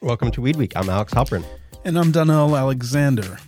Welcome 0.00 0.30
to 0.32 0.40
Weed 0.40 0.54
Week. 0.54 0.72
I'm 0.76 0.88
Alex 0.88 1.12
Halperin. 1.12 1.44
And 1.84 1.98
I'm 1.98 2.12
Donnell 2.12 2.56
Alexander. 2.56 3.38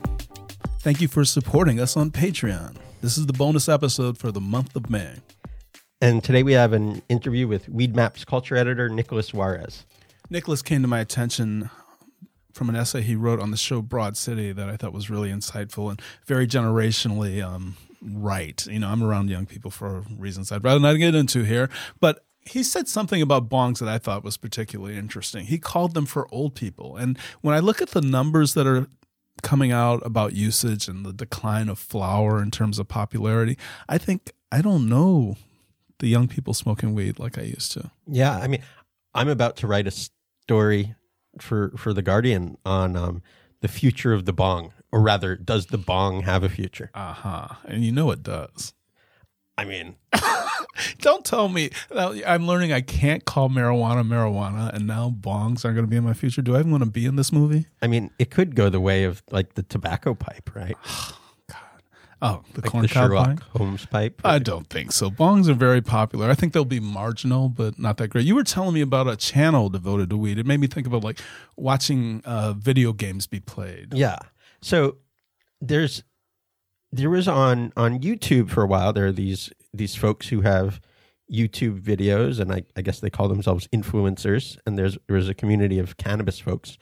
Thank 0.81 1.01
you 1.01 1.07
for 1.07 1.25
supporting 1.25 1.79
us 1.79 1.97
on 1.97 2.11
Patreon. 2.11 2.77
This 3.01 3.17
is 3.17 3.27
the 3.27 3.33
bonus 3.33 3.69
episode 3.69 4.19
for 4.19 4.33
the 4.33 4.41
month 4.41 4.75
of 4.75 4.91
May. 4.91 5.19
And 6.01 6.25
today 6.25 6.43
we 6.43 6.55
have 6.55 6.73
an 6.73 7.03
interview 7.09 7.47
with 7.47 7.69
Weed 7.69 7.95
Maps 7.95 8.25
culture 8.25 8.57
editor 8.57 8.89
Nicholas 8.89 9.33
Juarez. 9.33 9.87
Nicholas 10.31 10.63
came 10.63 10.83
to 10.83 10.89
my 10.89 10.99
attention 10.99 11.71
from 12.53 12.69
an 12.69 12.75
essay 12.75 13.03
he 13.03 13.15
wrote 13.15 13.39
on 13.39 13.53
the 13.53 13.57
show 13.57 13.83
Broad 13.83 14.17
City 14.17 14.51
that 14.51 14.69
I 14.69 14.77
thought 14.77 14.93
was 14.93 15.11
really 15.11 15.31
insightful 15.31 15.91
and 15.91 16.03
very 16.27 16.49
generationally 16.49 17.41
um, 17.41 17.77
right. 18.05 18.65
You 18.67 18.79
know, 18.79 18.89
I'm 18.89 19.03
around 19.03 19.31
young 19.31 19.47
people 19.47 19.71
for 19.71 20.05
reasons 20.17 20.53
I'd 20.53 20.65
rather 20.65 20.81
not 20.81 20.95
get 20.95 21.15
into 21.15 21.45
here, 21.45 21.71
but 22.01 22.25
he 22.47 22.63
said 22.63 22.89
something 22.89 23.23
about 23.23 23.49
bongs 23.49 23.79
that 23.79 23.89
I 23.89 23.99
thought 23.99 24.23
was 24.23 24.37
particularly 24.37 24.97
interesting. 24.97 25.47
He 25.47 25.59
called 25.59 25.95
them 25.95 26.07
for 26.07 26.29
old 26.33 26.55
people. 26.55 26.97
And 26.97 27.19
when 27.41 27.55
I 27.55 27.61
look 27.61 27.81
at 27.81 27.91
the 27.91 28.03
numbers 28.03 28.55
that 28.55 28.67
are 28.67 28.87
coming 29.43 29.73
out 29.73 30.05
about 30.05 30.35
usage 30.35 30.89
and 30.89 31.05
the 31.05 31.13
decline 31.13 31.69
of 31.69 31.79
flower 31.79 32.43
in 32.43 32.51
terms 32.51 32.79
of 32.79 32.89
popularity, 32.89 33.57
I 33.89 33.99
think 33.99 34.33
I 34.53 34.61
don't 34.61 34.89
know 34.89 35.37
the 35.99 36.09
young 36.09 36.29
people 36.29 36.55
smoking 36.55 36.95
weed 36.95 37.19
like 37.19 37.39
I 37.39 37.43
used 37.43 37.73
to. 37.73 37.91
Yeah, 38.07 38.37
I 38.37 38.47
mean, 38.47 38.63
I'm 39.15 39.29
about 39.29 39.57
to 39.59 39.67
write 39.67 39.87
a 39.87 40.09
story 40.43 40.95
for 41.41 41.73
for 41.77 41.93
the 41.93 42.03
Guardian 42.03 42.59
on 42.65 42.97
um, 42.97 43.23
the 43.65 43.69
future 43.69 44.13
of 44.13 44.27
the 44.27 44.33
bong, 44.35 44.75
or 44.93 45.01
rather, 45.01 45.37
does 45.37 45.67
the 45.67 45.79
bong 45.79 46.21
have 46.21 46.43
a 46.45 46.51
future? 46.51 46.91
Uh 46.93 47.15
huh. 47.15 47.49
And 47.65 47.83
you 47.83 47.93
know 47.93 48.11
it 48.11 48.23
does. 48.23 48.75
I 49.57 49.65
mean, 49.65 49.97
don't 50.99 51.25
tell 51.25 51.49
me. 51.49 51.71
I'm 51.97 52.47
learning 52.47 52.75
I 52.75 52.83
can't 52.83 53.25
call 53.25 53.49
marijuana 53.49 54.07
marijuana, 54.07 54.71
and 54.75 54.87
now 54.87 55.15
bongs 55.19 55.65
aren't 55.65 55.77
going 55.77 55.87
to 55.87 55.87
be 55.87 55.97
in 55.97 56.05
my 56.05 56.13
future. 56.13 56.43
Do 56.43 56.57
I 56.57 56.59
even 56.59 56.73
want 56.73 56.85
to 56.85 56.91
be 56.91 57.07
in 57.07 57.17
this 57.17 57.33
movie? 57.33 57.67
I 57.81 57.87
mean, 57.87 58.11
it 58.19 58.31
could 58.31 58.55
go 58.55 58.69
the 58.69 58.81
way 58.81 59.05
of 59.05 59.23
like 59.31 59.55
the 59.55 59.63
tobacco 59.63 60.13
pipe, 60.13 60.55
right? 60.55 60.77
Oh, 62.23 62.43
the 62.55 62.63
like 62.63 62.71
corn 62.71 62.83
the 62.83 62.89
cob 62.89 63.09
Sherlock 63.09 63.27
pipe? 63.27 63.41
Holmes 63.57 63.87
pipe. 63.87 64.21
I 64.25 64.39
don't 64.39 64.69
think 64.69 64.93
so. 64.93 65.11
Bongs 65.11 65.49
are 65.49 65.55
very 65.55 65.83
popular. 65.83 66.31
I 66.31 66.35
think 66.35 66.53
they'll 66.53 66.65
be 66.65 66.81
marginal, 66.81 67.49
but 67.49 67.79
not 67.79 67.97
that 67.99 68.09
great. 68.09 68.25
You 68.25 68.35
were 68.35 68.45
telling 68.45 68.75
me 68.75 68.81
about 68.81 69.09
a 69.09 69.17
channel 69.17 69.69
devoted 69.69 70.11
to 70.11 70.17
weed. 70.17 70.39
It 70.39 70.47
made 70.47 70.61
me 70.61 70.67
think 70.67 70.87
about 70.87 71.05
like 71.05 71.21
watching 71.57 72.23
uh, 72.25 72.55
video 72.55 72.93
games 72.93 73.27
be 73.27 73.41
played. 73.41 73.93
Yeah. 73.93 74.19
So 74.63 74.97
there's 75.61 76.03
there 76.93 77.11
was 77.11 77.29
on 77.29 77.73
on 77.77 78.01
YouTube 78.01 78.51
for 78.51 78.63
a 78.63 78.67
while. 78.67 78.93
There 78.93 79.07
are 79.07 79.13
these 79.13 79.53
these 79.73 79.95
folks 79.95 80.29
who 80.29 80.43
have 80.43 80.81
YouTube 81.33 81.81
videos, 81.81 82.39
and 82.39 82.53
I, 82.53 82.65
I 82.77 82.83
guess 82.83 83.01
they 83.01 83.11
call 83.11 83.29
themselves 83.29 83.67
influencers. 83.69 84.57
And 84.67 84.79
there's 84.79 84.97
there's 85.09 85.29
a 85.29 85.35
community 85.35 85.79
of 85.79 85.97
cannabis 85.97 86.39
folks, 86.39 86.79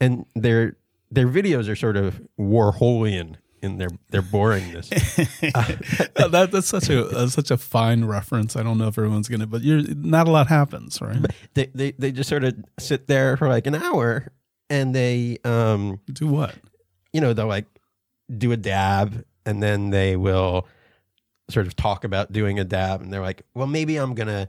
and 0.00 0.26
their 0.34 0.76
their 1.10 1.28
videos 1.28 1.68
are 1.68 1.76
sort 1.76 1.96
of 1.96 2.22
Warholian 2.38 3.36
in 3.62 3.78
their 3.78 3.90
their 4.10 4.22
boringness. 4.22 4.88
Uh, 6.16 6.28
that, 6.28 6.50
that's 6.52 6.68
such 6.68 6.88
a 6.90 7.04
that's 7.04 7.32
such 7.32 7.50
a 7.50 7.56
fine 7.56 8.04
reference. 8.04 8.56
I 8.56 8.62
don't 8.62 8.78
know 8.78 8.88
if 8.88 8.98
everyone's 8.98 9.28
gonna, 9.28 9.46
but 9.46 9.62
you're 9.62 9.82
not 9.94 10.28
a 10.28 10.30
lot 10.30 10.48
happens, 10.48 11.00
right? 11.00 11.24
they, 11.54 11.66
they 11.74 11.92
they 11.92 12.12
just 12.12 12.28
sort 12.28 12.44
of 12.44 12.54
sit 12.78 13.06
there 13.06 13.36
for 13.36 13.48
like 13.48 13.66
an 13.66 13.74
hour, 13.74 14.32
and 14.68 14.94
they 14.94 15.38
um 15.44 16.00
Do 16.12 16.26
what? 16.26 16.54
you 17.12 17.20
know 17.20 17.32
they'll 17.32 17.46
like 17.46 17.66
do 18.36 18.52
a 18.52 18.56
dab, 18.56 19.24
and 19.46 19.62
then 19.62 19.90
they 19.90 20.16
will 20.16 20.66
sort 21.50 21.66
of 21.66 21.74
talk 21.74 22.04
about 22.04 22.30
doing 22.32 22.58
a 22.60 22.64
dab, 22.64 23.00
and 23.02 23.12
they're 23.12 23.20
like, 23.22 23.42
well, 23.54 23.66
maybe 23.66 23.96
I'm 23.96 24.14
gonna 24.14 24.48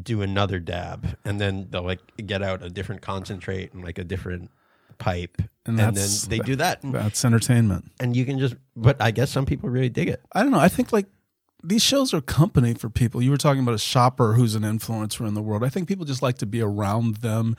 do 0.00 0.22
another 0.22 0.58
dab, 0.58 1.16
and 1.24 1.40
then 1.40 1.66
they'll 1.70 1.82
like 1.84 2.00
get 2.26 2.42
out 2.42 2.62
a 2.64 2.70
different 2.70 3.02
concentrate 3.02 3.72
and 3.74 3.84
like 3.84 3.98
a 3.98 4.04
different 4.04 4.50
pipe, 4.98 5.40
And 5.66 5.78
and, 5.80 5.96
then 5.96 6.08
they 6.28 6.38
do 6.38 6.56
that, 6.56 6.80
That's 6.82 7.24
entertainment. 7.24 7.90
and 8.00 8.16
you 8.16 8.24
can 8.24 8.38
just. 8.38 8.54
But 8.76 9.00
I 9.00 9.10
guess 9.10 9.30
some 9.30 9.46
people 9.46 9.68
really 9.68 9.88
dig 9.88 10.08
it. 10.08 10.22
I 10.32 10.42
don't 10.42 10.50
know. 10.52 10.58
I 10.58 10.68
think 10.68 10.92
like 10.92 11.06
these 11.62 11.82
shows 11.82 12.12
are 12.12 12.20
company 12.20 12.74
for 12.74 12.90
people. 12.90 13.22
You 13.22 13.30
were 13.30 13.36
talking 13.36 13.62
about 13.62 13.74
a 13.74 13.78
shopper 13.78 14.34
who's 14.34 14.54
an 14.54 14.62
influencer 14.62 15.26
in 15.26 15.34
the 15.34 15.42
world. 15.42 15.62
I 15.64 15.68
think 15.68 15.88
people 15.88 16.04
just 16.04 16.22
like 16.22 16.38
to 16.38 16.46
be 16.46 16.60
around 16.60 17.16
them 17.16 17.56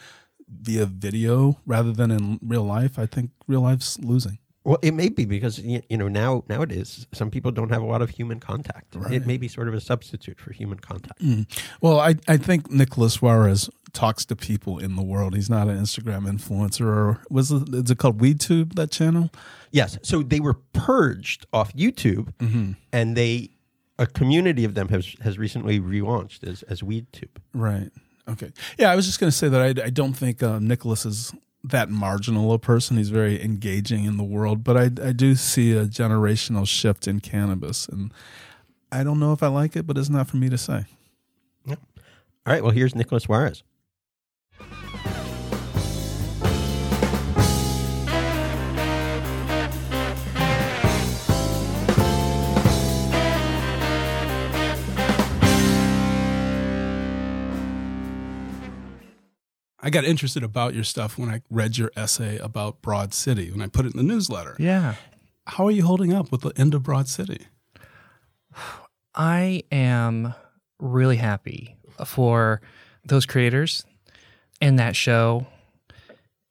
via 0.50 0.86
video 0.86 1.60
rather 1.66 1.92
than 1.92 2.12
in 2.12 2.40
real 2.42 2.64
life. 2.64 3.00
I 3.00 3.06
think 3.06 3.32
real 3.48 3.62
life's 3.62 3.98
losing. 4.00 4.40
Well, 4.66 4.78
it 4.82 4.94
may 4.94 5.10
be 5.10 5.26
because 5.26 5.60
you 5.60 5.82
know 5.92 6.08
now 6.08 6.44
nowadays 6.48 7.06
some 7.14 7.30
people 7.30 7.52
don't 7.52 7.70
have 7.70 7.82
a 7.82 7.86
lot 7.86 8.02
of 8.02 8.10
human 8.10 8.40
contact. 8.40 8.96
It 9.12 9.28
may 9.28 9.38
be 9.38 9.50
sort 9.50 9.68
of 9.68 9.74
a 9.74 9.82
substitute 9.82 10.40
for 10.40 10.54
human 10.54 10.80
contact. 10.80 11.22
Mm. 11.22 11.46
Well, 11.82 12.00
I, 12.00 12.16
I 12.30 12.38
think 12.38 12.72
Nicholas 12.72 13.22
Juarez 13.22 13.70
talks 13.94 14.26
to 14.26 14.36
people 14.36 14.80
in 14.80 14.96
the 14.96 15.04
world. 15.04 15.36
He's 15.36 15.50
not 15.50 15.68
an 15.68 15.78
Instagram 15.80 16.28
influencer 16.28 16.86
or 16.86 17.22
was 17.30 17.52
it, 17.52 17.70
is 17.74 17.92
it 17.92 17.98
called 17.98 18.20
WeedTube, 18.20 18.76
that 18.76 18.92
channel? 18.92 19.30
Yes. 19.72 19.98
So 20.02 20.22
they 20.24 20.40
were 20.40 20.56
purged 20.74 21.46
off 21.54 21.74
YouTube, 21.74 22.34
and 22.92 23.16
they 23.16 23.52
a 24.00 24.08
community 24.08 24.66
of 24.66 24.74
them 24.74 24.90
has 24.90 25.16
has 25.22 25.38
recently 25.38 25.80
relaunched 25.80 26.44
as 26.44 26.64
as 26.64 26.82
WeedTube. 26.82 27.38
Right. 27.54 27.92
Okay. 28.28 28.52
Yeah, 28.78 28.92
I 28.92 28.96
was 28.96 29.06
just 29.06 29.20
going 29.20 29.30
to 29.30 29.38
say 29.38 29.50
that 29.50 29.62
I, 29.62 29.86
I 29.86 29.90
don't 29.90 30.14
think 30.14 30.42
um, 30.42 30.66
Nicholas 30.68 31.06
is 31.06 31.34
that 31.66 31.90
marginal 31.90 32.54
a 32.54 32.60
person. 32.60 32.98
He's 32.98 33.10
very 33.10 33.44
engaging 33.44 34.06
in 34.06 34.18
the 34.18 34.24
world, 34.24 34.64
but 34.64 34.78
I, 34.78 34.84
I 34.84 35.12
do 35.12 35.36
see 35.36 35.74
a 35.74 35.86
generational 35.86 36.66
shift 36.66 37.06
in 37.06 37.20
cannabis, 37.20 37.86
and 37.88 38.14
I 38.94 39.04
don't 39.04 39.20
know 39.20 39.34
if 39.34 39.44
I 39.44 39.48
like 39.48 39.76
it, 39.76 39.86
but 39.86 39.98
it's 39.98 40.10
not 40.10 40.28
for 40.28 40.38
me 40.38 40.50
to 40.50 40.58
say. 40.58 40.86
All 42.46 42.52
right. 42.52 42.62
Well, 42.62 42.72
here's 42.74 42.94
Nicholas 42.94 43.28
Juarez. 43.28 43.64
I 59.86 59.90
got 59.90 60.06
interested 60.06 60.44
about 60.44 60.74
your 60.74 60.86
stuff 60.86 61.18
when 61.18 61.28
I 61.30 61.42
read 61.50 61.78
your 61.78 61.92
essay 61.98 62.38
about 62.38 62.82
Broad 62.82 63.14
City 63.14 63.52
when 63.52 63.62
I 63.62 63.68
put 63.68 63.86
it 63.86 63.92
in 63.94 63.98
the 63.98 64.04
newsletter. 64.14 64.56
Yeah. 64.58 64.96
How 65.46 65.68
are 65.68 65.72
you 65.72 65.86
holding 65.86 66.14
up 66.14 66.32
with 66.32 66.42
the 66.42 66.54
end 66.56 66.74
of 66.74 66.84
Broad 66.84 67.10
City? 67.10 67.48
I 69.14 69.64
am 69.74 70.34
really 70.80 71.18
happy 71.18 71.76
for 72.06 72.62
those 73.06 73.26
creators 73.26 73.84
and 74.62 74.80
that 74.80 74.96
show. 74.96 75.48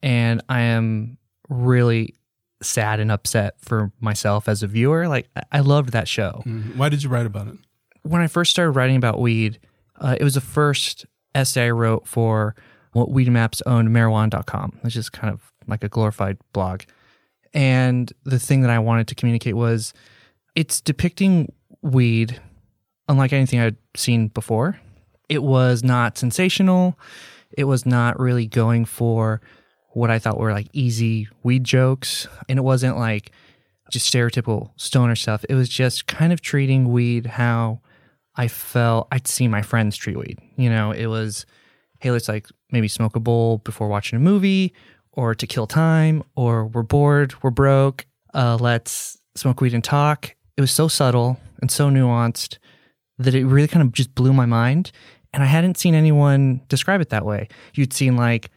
And 0.03 0.43
I 0.51 0.61
am 0.61 1.17
really 1.49 2.15
sad 2.63 3.01
and 3.01 3.11
upset 3.11 3.55
for 3.61 3.93
myself 3.99 4.47
as 4.47 4.63
a 4.63 4.67
viewer. 4.67 5.09
Like, 5.09 5.29
I- 5.51 5.61
loved 5.61 5.93
that 5.93 6.07
show. 6.07 6.43
Why 6.77 6.91
did 6.91 7.03
you 7.03 7.09
write 7.09 7.27
about 7.27 7.49
it? 7.49 7.55
When 8.03 8.21
I 8.21 8.27
first 8.27 8.51
started 8.51 8.73
writing 8.73 8.97
about 8.97 9.21
weed, 9.21 9.59
uh, 9.99 10.17
it 10.21 10.25
was 10.25 10.35
the 10.35 10.41
first 10.43 11.07
essay 11.35 11.67
I 11.69 11.71
wrote 11.71 12.07
for 12.07 12.55
what 12.93 13.11
Weed 13.11 13.29
Maps 13.29 13.63
owned 13.67 13.89
marijuana.com, 13.89 14.79
which 14.83 14.97
is 14.97 15.09
kind 15.09 15.33
of 15.33 15.53
like 15.67 15.85
a 15.85 15.89
glorified 15.89 16.39
blog. 16.53 16.83
And 17.55 18.13
the 18.25 18.39
thing 18.39 18.63
that 18.63 18.71
I 18.71 18.79
wanted 18.79 19.09
to 19.09 19.15
communicate 19.15 19.57
was 19.57 19.93
it's 20.55 20.81
depicting 20.81 21.53
weed 21.83 22.41
unlike 23.09 23.33
anything 23.33 23.61
I'd 23.61 23.77
seen 23.97 24.29
before. 24.29 24.79
It 25.29 25.43
was 25.43 25.83
not 25.83 26.19
sensational. 26.19 26.99
It 27.57 27.65
was 27.65 27.85
not 27.85 28.19
really 28.19 28.47
going 28.47 28.85
for 28.85 29.41
what 29.91 30.11
I 30.11 30.19
thought 30.19 30.39
were 30.39 30.53
like 30.53 30.69
easy 30.73 31.29
weed 31.43 31.65
jokes. 31.65 32.27
And 32.49 32.59
it 32.59 32.63
wasn't 32.63 32.97
like 32.97 33.33
just 33.91 34.13
stereotypical 34.13 34.71
stoner 34.77 35.15
stuff. 35.15 35.45
It 35.49 35.55
was 35.55 35.69
just 35.69 36.07
kind 36.07 36.33
of 36.33 36.41
treating 36.41 36.93
weed 36.93 37.27
how 37.27 37.81
I 38.35 38.49
felt 38.49 39.09
I'd 39.13 39.29
seen 39.29 39.51
my 39.51 39.63
friends 39.63 39.97
treat 39.97 40.17
weed. 40.17 40.39
You 40.57 40.71
know, 40.71 40.93
it 40.93 41.07
was, 41.07 41.45
hey, 42.01 42.11
let's 42.11 42.29
like 42.29 42.49
maybe 42.73 42.89
smoke 42.89 43.17
a 43.17 43.21
bowl 43.21 43.59
before 43.59 43.89
watching 43.89 44.17
a 44.17 44.21
movie 44.21 44.73
or 45.13 45.35
to 45.35 45.47
kill 45.47 45.67
time 45.67 46.23
or 46.37 46.67
we're 46.67 46.83
bored, 46.83 47.35
we're 47.43 47.51
broke, 47.51 48.07
uh, 48.35 48.57
let's 48.61 49.19
smoke 49.35 49.61
weed 49.61 49.75
and 49.75 49.85
talk. 49.85 50.35
It 50.57 50.61
was 50.61 50.71
so 50.71 50.89
subtle 50.89 51.39
and 51.61 51.71
so 51.71 51.89
nuanced 51.91 52.59
that 53.19 53.35
it 53.35 53.47
really 53.47 53.69
kind 53.69 53.87
of 53.87 53.93
just 53.93 54.15
blew 54.15 54.33
my 54.33 54.47
mind. 54.47 54.91
And 55.33 55.43
I 55.43 55.47
hadn't 55.47 55.79
seen 55.79 55.95
anyone 55.95 56.61
describe 56.69 57.01
it 57.01 57.11
that 57.11 57.25
way. 57.25 57.49
You'd 57.75 57.93
seen 57.93 58.17
like, 58.17 58.51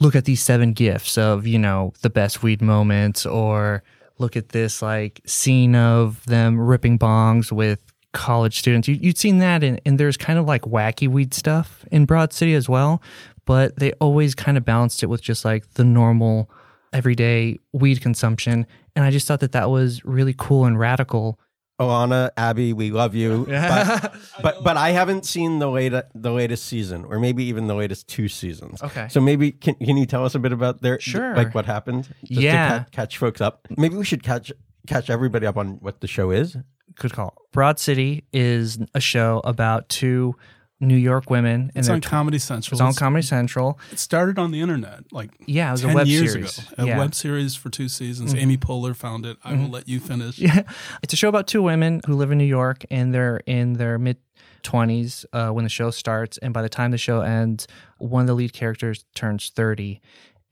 look 0.00 0.14
at 0.14 0.26
these 0.26 0.42
seven 0.42 0.72
gifts 0.72 1.18
of, 1.18 1.46
you 1.46 1.58
know, 1.58 1.92
the 2.02 2.10
best 2.10 2.42
weed 2.42 2.62
moments, 2.62 3.26
or 3.26 3.82
look 4.18 4.36
at 4.36 4.50
this 4.50 4.82
like 4.82 5.20
scene 5.26 5.74
of 5.74 6.24
them 6.26 6.58
ripping 6.58 6.98
bongs 6.98 7.50
with 7.50 7.80
college 8.12 8.58
students. 8.58 8.88
You, 8.88 8.96
you'd 9.00 9.18
seen 9.18 9.38
that, 9.38 9.64
and, 9.64 9.80
and 9.84 9.98
there's 9.98 10.16
kind 10.16 10.38
of 10.38 10.46
like 10.46 10.62
wacky 10.62 11.08
weed 11.08 11.34
stuff 11.34 11.84
in 11.90 12.04
Broad 12.04 12.32
City 12.32 12.54
as 12.54 12.68
well. 12.68 13.02
But 13.48 13.76
they 13.80 13.92
always 13.94 14.34
kind 14.34 14.56
of 14.58 14.64
balanced 14.64 15.02
it 15.02 15.06
with 15.06 15.22
just 15.22 15.42
like 15.44 15.64
the 15.74 15.84
normal, 15.84 16.50
everyday 16.92 17.58
weed 17.72 18.00
consumption. 18.02 18.66
And 18.94 19.04
I 19.06 19.10
just 19.10 19.26
thought 19.26 19.40
that 19.40 19.52
that 19.52 19.70
was 19.70 20.04
really 20.04 20.34
cool 20.36 20.66
and 20.66 20.78
radical 20.78 21.40
Alana, 21.80 22.30
Abby, 22.36 22.72
we 22.72 22.90
love 22.90 23.14
you. 23.14 23.46
But, 23.48 24.14
but 24.42 24.64
but 24.64 24.76
I 24.76 24.90
haven't 24.90 25.24
seen 25.24 25.60
the 25.60 25.70
late 25.70 25.92
the 26.14 26.32
latest 26.32 26.66
season, 26.66 27.04
or 27.04 27.20
maybe 27.20 27.44
even 27.44 27.68
the 27.68 27.74
latest 27.76 28.08
two 28.08 28.26
seasons. 28.28 28.82
Okay. 28.82 29.06
So 29.08 29.20
maybe 29.20 29.52
can 29.52 29.74
can 29.76 29.96
you 29.96 30.04
tell 30.04 30.24
us 30.24 30.34
a 30.34 30.40
bit 30.40 30.52
about 30.52 30.82
their 30.82 30.98
Sure. 31.00 31.36
like 31.36 31.54
what 31.54 31.66
happened? 31.66 32.08
Just 32.24 32.40
Yeah. 32.40 32.68
To 32.68 32.84
ca- 32.84 32.86
catch 32.90 33.16
folks 33.18 33.40
up. 33.40 33.66
Maybe 33.76 33.94
we 33.96 34.04
should 34.04 34.24
catch 34.24 34.50
catch 34.88 35.08
everybody 35.08 35.46
up 35.46 35.56
on 35.56 35.78
what 35.80 36.00
the 36.00 36.08
show 36.08 36.32
is. 36.32 36.56
Good 36.96 37.12
call. 37.12 37.32
Broad 37.52 37.78
City 37.78 38.24
is 38.32 38.78
a 38.92 39.00
show 39.00 39.40
about 39.44 39.88
two 39.88 40.34
New 40.80 40.96
York 40.96 41.28
women. 41.28 41.72
It's 41.74 41.88
on 41.88 42.00
Comedy 42.00 42.38
Central. 42.38 42.76
It's 42.76 42.80
on 42.80 42.94
Comedy 42.94 43.22
Central. 43.22 43.78
It 43.90 43.98
started 43.98 44.38
on 44.38 44.52
the 44.52 44.60
internet 44.60 45.12
like 45.12 45.30
Yeah, 45.46 45.70
it 45.70 45.72
was 45.72 45.80
10 45.82 45.90
a 45.90 45.94
web 45.94 46.06
years 46.06 46.32
series. 46.32 46.58
ago. 46.58 46.68
A 46.78 46.84
yeah. 46.86 46.90
Mm-hmm. 46.92 47.00
web 47.00 47.14
series 47.14 47.56
for 47.56 47.68
two 47.70 47.88
seasons. 47.88 48.34
Amy 48.34 48.56
Poehler 48.56 48.94
found 48.94 49.26
it. 49.26 49.38
I 49.42 49.54
will 49.54 49.68
let 49.68 49.88
you 49.88 49.98
finish. 50.00 50.38
Yeah. 50.38 50.62
It's 51.02 51.12
a 51.12 51.16
show 51.16 51.28
about 51.28 51.46
two 51.48 51.62
women 51.62 52.00
who 52.06 52.14
live 52.14 52.30
in 52.30 52.38
New 52.38 52.44
York 52.44 52.84
and 52.90 53.12
they're 53.12 53.38
in 53.46 53.72
their 53.74 53.98
mid 53.98 54.18
20s 54.62 55.24
uh, 55.32 55.50
when 55.50 55.64
the 55.64 55.68
show 55.68 55.90
starts. 55.90 56.38
And 56.38 56.52
by 56.54 56.62
the 56.62 56.68
time 56.68 56.90
the 56.90 56.98
show 56.98 57.20
ends, 57.22 57.66
one 57.98 58.22
of 58.22 58.26
the 58.26 58.34
lead 58.34 58.52
characters 58.52 59.04
turns 59.14 59.50
30. 59.50 60.00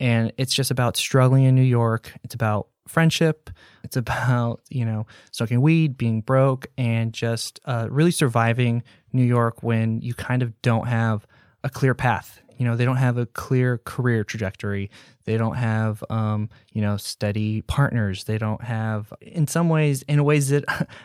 And 0.00 0.32
it's 0.38 0.54
just 0.54 0.70
about 0.70 0.96
struggling 0.96 1.44
in 1.44 1.54
New 1.54 1.62
York. 1.62 2.12
It's 2.22 2.34
about 2.34 2.68
friendship. 2.88 3.50
It's 3.84 3.96
about, 3.96 4.60
you 4.68 4.84
know, 4.84 5.06
smoking 5.32 5.60
weed, 5.60 5.96
being 5.96 6.20
broke, 6.20 6.66
and 6.76 7.12
just 7.12 7.60
uh, 7.64 7.88
really 7.90 8.10
surviving 8.10 8.82
New 9.12 9.24
York 9.24 9.62
when 9.62 10.00
you 10.00 10.14
kind 10.14 10.42
of 10.42 10.60
don't 10.62 10.88
have 10.88 11.26
a 11.64 11.70
clear 11.70 11.94
path. 11.94 12.40
You 12.58 12.64
know, 12.64 12.74
they 12.76 12.84
don't 12.84 12.96
have 12.96 13.18
a 13.18 13.26
clear 13.26 13.78
career 13.78 14.24
trajectory. 14.24 14.90
They 15.24 15.36
don't 15.36 15.56
have, 15.56 16.02
um, 16.08 16.48
you 16.72 16.80
know, 16.80 16.96
steady 16.96 17.62
partners. 17.62 18.24
They 18.24 18.38
don't 18.38 18.62
have, 18.62 19.12
in 19.20 19.46
some 19.46 19.68
ways, 19.68 20.02
in 20.02 20.24
ways 20.24 20.48
that 20.48 20.64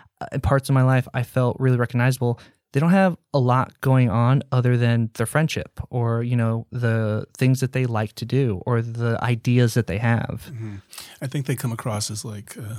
in 0.31 0.41
parts 0.41 0.69
of 0.69 0.75
my 0.75 0.83
life 0.83 1.07
I 1.13 1.23
felt 1.23 1.57
really 1.59 1.77
recognizable. 1.77 2.39
They 2.73 2.79
don't 2.79 2.91
have 2.91 3.17
a 3.33 3.39
lot 3.39 3.79
going 3.81 4.09
on 4.09 4.43
other 4.51 4.77
than 4.77 5.09
their 5.15 5.25
friendship 5.25 5.79
or, 5.89 6.23
you 6.23 6.37
know, 6.37 6.67
the 6.71 7.25
things 7.37 7.59
that 7.59 7.73
they 7.73 7.85
like 7.85 8.13
to 8.13 8.25
do 8.25 8.61
or 8.65 8.81
the 8.81 9.17
ideas 9.21 9.73
that 9.73 9.87
they 9.87 9.97
have. 9.97 10.49
I 11.21 11.27
think 11.27 11.47
they 11.47 11.55
come 11.55 11.73
across 11.73 12.09
as 12.09 12.23
like 12.23 12.55
uh, 12.57 12.75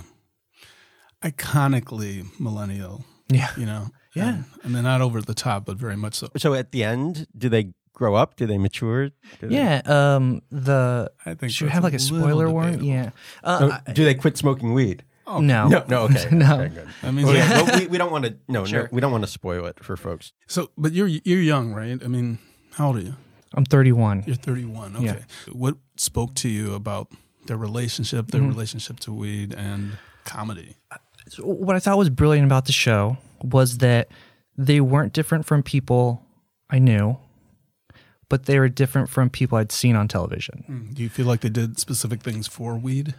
iconically 1.23 2.25
millennial, 2.41 3.05
Yeah. 3.29 3.51
you 3.57 3.67
know? 3.67 3.89
Yeah. 4.15 4.29
And, 4.29 4.45
and 4.65 4.75
they're 4.75 4.83
not 4.83 5.01
over 5.01 5.23
the 5.23 5.33
top, 5.33 5.65
but 5.65 5.79
very 5.79 5.97
much 5.97 6.17
so. 6.17 6.29
So 6.37 6.53
at 6.53 6.71
the 6.71 6.85
end, 6.85 7.27
do 7.35 7.49
they 7.49 7.73
grow 7.95 8.15
up? 8.15 8.37
Do 8.37 8.45
they 8.47 8.59
mature? 8.59 9.09
Do 9.09 9.49
they- 9.49 9.55
Yeah. 9.55 9.81
Um, 9.87 10.43
the, 10.51 11.11
I 11.25 11.33
think 11.33 11.51
should 11.51 11.65
we 11.69 11.71
have 11.71 11.83
like 11.83 11.95
a 11.95 11.99
spoiler 11.99 12.51
warning? 12.51 12.85
Yeah. 12.85 13.11
Uh, 13.43 13.79
Oh, 13.87 13.93
do 13.95 14.05
they 14.05 14.13
quit 14.15 14.37
smoking 14.37 14.75
weed? 14.75 15.03
Oh, 15.27 15.41
no. 15.41 15.69
No, 15.69 15.85
no, 15.89 16.03
okay, 16.05 16.29
No. 16.33 16.61
okay, 16.61 16.75
good. 16.75 16.89
That 17.03 17.13
means 17.13 17.27
Well, 17.29 17.37
yeah, 17.37 17.63
well, 17.63 17.79
we, 17.81 17.87
we 17.87 17.99
don't 17.99 18.11
want 18.11 18.25
to. 18.25 18.37
No, 18.49 18.65
Sure. 18.65 18.83
no, 18.85 18.89
we 18.91 19.01
don't 19.01 19.13
want 19.13 19.25
to 19.25 19.31
spoil 19.31 19.67
it 19.67 19.83
for 19.83 19.97
folks. 19.97 20.33
So, 20.49 20.71
but 20.77 20.93
you're 20.93 21.07
you're 21.09 21.41
young, 21.41 21.73
right? 21.73 22.03
I 22.03 22.09
mean, 22.09 22.39
how 22.73 22.89
old 22.89 22.97
are 22.97 23.01
you? 23.01 23.15
I'm 23.55 23.65
31. 23.65 24.25
You're 24.27 24.35
31. 24.37 24.97
Okay. 24.97 25.05
Yeah. 25.05 25.19
What 25.53 25.77
spoke 25.97 26.35
to 26.37 26.49
you 26.49 26.75
about 26.75 27.09
their 27.47 27.57
relationship, 27.59 28.31
their 28.31 28.41
Mm-hmm. 28.41 28.51
relationship 28.51 28.99
to 29.01 29.13
weed 29.13 29.55
and 29.55 29.99
comedy? 30.25 30.77
So 31.29 31.45
what 31.45 31.77
I 31.77 31.79
thought 31.79 31.99
was 31.99 32.11
brilliant 32.11 32.47
about 32.47 32.65
the 32.65 32.73
show 32.73 33.19
was 33.43 33.79
that 33.79 34.09
they 34.57 34.81
weren't 34.81 35.13
different 35.13 35.47
from 35.47 35.63
people 35.63 36.25
I 36.71 36.79
knew, 36.79 37.19
but 38.29 38.47
they 38.47 38.59
were 38.59 38.69
different 38.69 39.09
from 39.11 39.29
people 39.31 39.59
I'd 39.59 39.71
seen 39.73 39.95
on 39.97 40.09
television. 40.09 40.91
Do 40.95 41.03
you 41.03 41.09
feel 41.09 41.27
like 41.27 41.41
they 41.43 41.49
did 41.51 41.79
specific 41.79 42.23
things 42.23 42.47
for 42.49 42.77
weed? 42.77 43.15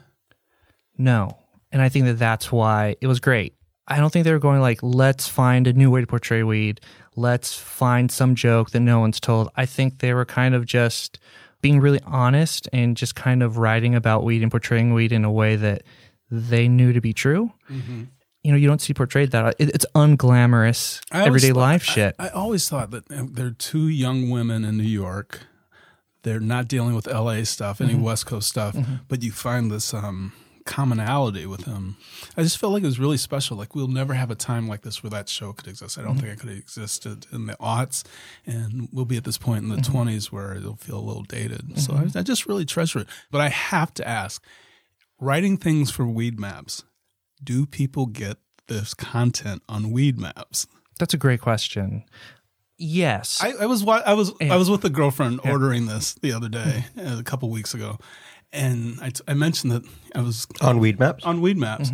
No. 0.98 1.38
And 1.74 1.82
I 1.82 1.90
think 1.90 2.06
that 2.06 2.20
that's 2.20 2.52
why 2.52 2.96
it 3.02 3.08
was 3.08 3.20
great. 3.20 3.56
I 3.88 3.98
don't 3.98 4.14
think 4.14 4.24
they 4.24 4.32
were 4.32 4.40
going 4.40 4.62
like, 4.62 4.80
let's 4.82 5.28
find 5.28 5.68
a 5.68 5.74
new 5.74 5.92
way 5.92 6.00
to 6.00 6.08
portray 6.08 6.44
weed. 6.44 6.80
Let's 7.18 7.54
find 7.54 8.10
some 8.10 8.34
joke 8.36 8.72
that 8.72 8.80
no 8.80 9.00
one's 9.02 9.20
told. 9.20 9.50
I 9.58 9.66
think 9.66 10.00
they 10.00 10.14
were 10.14 10.24
kind 10.24 10.56
of 10.56 10.66
just 10.66 11.20
being 11.62 11.82
really 11.82 12.00
honest 12.06 12.70
and 12.72 12.96
just 12.96 13.16
kind 13.16 13.44
of 13.44 13.58
writing 13.58 13.94
about 13.96 14.24
weed 14.24 14.42
and 14.42 14.50
portraying 14.52 14.94
weed 14.94 15.12
in 15.12 15.26
a 15.26 15.32
way 15.32 15.58
that 15.58 15.82
they 16.32 16.68
knew 16.70 16.94
to 16.94 17.02
be 17.02 17.12
true. 17.12 17.52
You 17.70 18.52
know, 18.52 18.58
you 18.58 18.68
don't 18.68 18.82
see 18.82 18.94
portrayed 18.94 19.32
that. 19.32 19.56
It, 19.60 19.70
it's 19.70 19.86
unglamorous, 19.96 21.02
everyday 21.12 21.50
thought- 21.50 21.58
life 21.58 21.84
shit. 21.84 22.16
I, 22.20 22.30
always 22.30 22.68
thought 22.70 22.92
that 22.92 23.10
uh, 23.12 23.24
they're 23.32 23.52
two 23.52 23.88
young 23.88 24.30
women 24.30 24.64
in 24.66 24.78
New 24.78 24.84
York. 24.84 25.42
They're 26.24 26.40
not 26.40 26.68
dealing 26.68 26.96
with 26.96 27.08
LA 27.08 27.44
stuff, 27.44 27.82
any 27.82 27.94
Mm-hmm. 27.94 28.04
West 28.04 28.26
Coast 28.26 28.48
stuff, 28.50 28.76
but 29.10 29.24
you 29.24 29.32
find 29.32 29.70
this 29.72 29.94
um, 29.94 30.32
commonality 30.66 31.46
with 31.46 31.66
him. 31.66 31.98
I 32.38 32.44
just 32.44 32.58
felt 32.58 32.74
like 32.74 32.84
it 32.84 32.88
was 32.88 33.00
really 33.00 33.18
special. 33.18 33.58
Like 33.58 33.76
we'll 33.76 33.88
never 33.88 34.14
have 34.14 34.32
a 34.32 34.36
time 34.36 34.68
like 34.68 34.82
this 34.82 35.04
where 35.04 35.10
that 35.12 35.30
show 35.30 35.54
could 35.54 35.68
exist. 35.68 35.98
I 35.98 36.02
don't 36.02 36.12
mm-hmm. 36.12 36.22
think 36.22 36.34
it 36.34 36.40
could 36.40 36.50
have 36.50 36.58
existed 36.58 37.26
in 37.32 37.48
the 37.48 37.56
aughts, 37.56 38.04
and 38.46 38.90
we'll 38.92 39.06
be 39.06 39.18
at 39.18 39.24
this 39.24 39.38
point 39.38 39.64
in 39.64 39.70
the 39.70 39.78
mm-hmm. 39.78 40.10
20s 40.10 40.32
where 40.32 40.54
it'll 40.56 40.76
feel 40.76 40.98
a 40.98 41.02
little 41.02 41.24
dated. 41.24 41.80
So 41.80 41.94
I, 41.94 41.98
mm-hmm. 41.98 42.18
I 42.18 42.22
just 42.22 42.46
really 42.46 42.66
treasure 42.66 43.00
it. 43.00 43.08
But 43.32 43.42
I 43.42 43.50
have 43.50 43.94
to 43.96 44.08
ask, 44.08 44.44
writing 45.20 45.58
things 45.58 45.92
for 45.92 46.08
Weed 46.08 46.40
Maps, 46.40 46.84
do 47.44 47.66
people 47.66 48.06
get 48.06 48.38
this 48.68 48.94
content 48.94 49.62
on 49.68 49.92
Weed 49.92 50.20
Maps? 50.20 50.68
That's 51.00 51.14
a 51.14 51.18
great 51.18 51.42
question. 51.42 52.06
Yes. 52.78 53.40
I, 53.42 53.54
I 53.62 53.66
was 53.66 53.88
I 53.88 54.14
was. 54.14 54.34
I 54.42 54.56
was 54.56 54.70
with 54.70 54.84
a 54.84 54.90
girlfriend 54.90 55.40
ordering 55.46 55.86
this 55.86 56.16
the 56.16 56.34
other 56.34 56.50
day, 56.50 56.86
uh, 56.98 57.18
a 57.20 57.24
couple 57.24 57.50
weeks 57.50 57.74
ago, 57.74 57.98
and 58.54 58.98
I, 59.02 59.10
t- 59.10 59.24
I 59.28 59.34
mentioned 59.34 59.72
that 59.74 59.84
I 60.16 60.22
was 60.22 60.48
On 60.62 60.80
weed 60.80 61.00
maps? 61.00 61.24
on 61.26 61.42
Weed 61.42 61.58
Maps. 61.58 61.92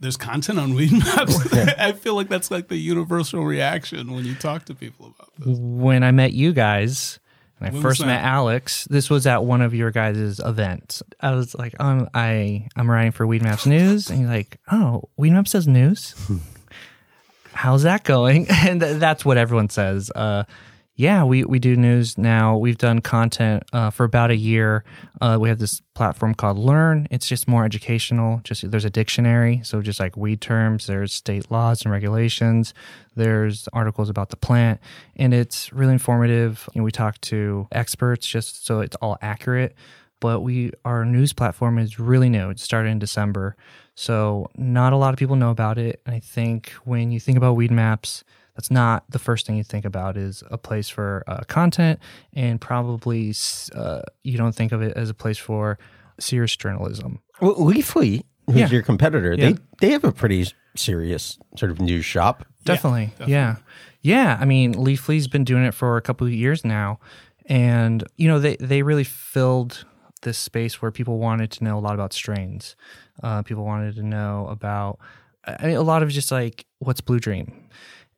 There's 0.00 0.16
content 0.16 0.58
on 0.58 0.74
Weed 0.74 0.90
Maps. 0.98 1.52
I 1.78 1.92
feel 1.92 2.16
like 2.16 2.28
that's 2.28 2.50
like 2.50 2.66
the 2.68 2.76
universal 2.76 3.44
reaction 3.44 4.12
when 4.12 4.24
you 4.24 4.34
talk 4.34 4.64
to 4.64 4.74
people 4.74 5.06
about 5.14 5.30
this. 5.38 5.56
when 5.60 6.02
I 6.02 6.10
met 6.10 6.32
you 6.32 6.52
guys, 6.52 7.20
when 7.58 7.68
I 7.70 7.72
When 7.72 7.82
was 7.84 7.98
first 7.98 8.06
met 8.06 8.24
Alex, 8.24 8.84
this 8.90 9.08
was 9.08 9.28
at 9.28 9.44
one 9.44 9.60
of 9.62 9.74
your 9.74 9.92
guys' 9.92 10.40
events. 10.44 11.04
I 11.20 11.36
was 11.36 11.54
like, 11.54 11.74
um, 11.78 12.08
I 12.14 12.66
I'm 12.74 12.90
writing 12.90 13.12
for 13.12 13.26
Weed 13.28 13.42
Maps 13.42 13.64
News, 13.64 14.10
and 14.10 14.22
you're 14.22 14.30
like, 14.30 14.58
oh, 14.72 15.04
Weed 15.16 15.30
Maps 15.34 15.52
does 15.52 15.68
news. 15.68 16.16
How's 17.52 17.82
that 17.82 18.02
going? 18.02 18.46
And 18.50 18.80
th- 18.80 18.98
that's 18.98 19.24
what 19.24 19.36
everyone 19.36 19.68
says. 19.68 20.10
Uh, 20.14 20.44
yeah, 20.94 21.24
we, 21.24 21.44
we 21.44 21.58
do 21.58 21.74
news 21.74 22.18
now. 22.18 22.58
We've 22.58 22.76
done 22.76 23.00
content 23.00 23.62
uh, 23.72 23.88
for 23.88 24.04
about 24.04 24.30
a 24.30 24.36
year. 24.36 24.84
Uh, 25.22 25.38
we 25.40 25.48
have 25.48 25.58
this 25.58 25.80
platform 25.94 26.34
called 26.34 26.58
Learn. 26.58 27.08
It's 27.10 27.26
just 27.26 27.48
more 27.48 27.64
educational. 27.64 28.40
Just 28.44 28.70
there's 28.70 28.84
a 28.84 28.90
dictionary, 28.90 29.62
so 29.64 29.80
just 29.80 29.98
like 30.00 30.18
weed 30.18 30.42
terms. 30.42 30.86
There's 30.86 31.14
state 31.14 31.50
laws 31.50 31.82
and 31.82 31.92
regulations. 31.92 32.74
There's 33.16 33.68
articles 33.72 34.10
about 34.10 34.28
the 34.28 34.36
plant, 34.36 34.80
and 35.16 35.32
it's 35.32 35.72
really 35.72 35.94
informative. 35.94 36.68
You 36.74 36.80
know, 36.80 36.84
we 36.84 36.92
talk 36.92 37.18
to 37.22 37.68
experts 37.72 38.26
just 38.26 38.66
so 38.66 38.80
it's 38.80 38.96
all 38.96 39.16
accurate. 39.22 39.74
But 40.20 40.40
we 40.40 40.72
our 40.84 41.06
news 41.06 41.32
platform 41.32 41.78
is 41.78 41.98
really 41.98 42.28
new. 42.28 42.50
It 42.50 42.60
started 42.60 42.90
in 42.90 42.98
December, 42.98 43.56
so 43.94 44.50
not 44.56 44.92
a 44.92 44.96
lot 44.96 45.14
of 45.14 45.18
people 45.18 45.36
know 45.36 45.50
about 45.50 45.78
it. 45.78 46.02
And 46.04 46.14
I 46.14 46.20
think 46.20 46.70
when 46.84 47.10
you 47.10 47.18
think 47.18 47.38
about 47.38 47.56
weed 47.56 47.70
maps, 47.70 48.24
that's 48.54 48.70
not 48.70 49.04
the 49.10 49.18
first 49.18 49.46
thing 49.46 49.56
you 49.56 49.64
think 49.64 49.84
about 49.84 50.16
is 50.16 50.42
a 50.50 50.58
place 50.58 50.88
for 50.88 51.24
uh, 51.26 51.40
content 51.48 51.98
and 52.34 52.60
probably 52.60 53.34
uh, 53.74 54.02
you 54.22 54.36
don't 54.38 54.54
think 54.54 54.72
of 54.72 54.82
it 54.82 54.96
as 54.96 55.08
a 55.10 55.14
place 55.14 55.38
for 55.38 55.78
serious 56.18 56.54
journalism 56.56 57.20
Well, 57.40 57.54
Leafly, 57.56 58.22
who's 58.46 58.56
Yeah. 58.56 58.68
your 58.68 58.82
competitor, 58.82 59.34
Yeah. 59.38 59.50
they 59.52 59.56
they 59.80 59.90
have 59.92 60.04
a 60.04 60.12
pretty 60.12 60.46
serious 60.76 61.38
sort 61.56 61.70
of 61.70 61.80
news 61.80 62.04
shop. 62.04 62.44
definitely. 62.64 63.12
Yeah. 63.26 63.56
yeah 64.00 64.38
i 64.40 64.44
mean 64.44 64.72
leafly's 64.72 65.28
been 65.28 65.44
doing 65.44 65.64
it 65.64 65.74
for 65.74 65.96
a 65.96 66.02
couple 66.02 66.26
of 66.26 66.32
years 66.32 66.64
now 66.64 66.98
and 67.46 68.04
you 68.16 68.28
know 68.28 68.38
they 68.38 68.56
they 68.56 68.82
really 68.82 69.04
filled 69.04 69.84
this 70.22 70.38
space 70.38 70.80
where 70.80 70.90
people 70.92 71.18
wanted 71.18 71.50
to 71.50 71.64
know 71.64 71.76
a 71.78 71.80
lot 71.80 71.94
about 71.94 72.12
strains 72.12 72.76
uh, 73.22 73.42
people 73.42 73.64
wanted 73.64 73.94
to 73.96 74.02
know 74.02 74.46
about 74.48 74.98
I 75.44 75.66
mean, 75.66 75.76
a 75.76 75.82
lot 75.82 76.02
of 76.04 76.08
just 76.10 76.30
like 76.30 76.64
what's 76.78 77.00
blue 77.00 77.18
dream 77.18 77.52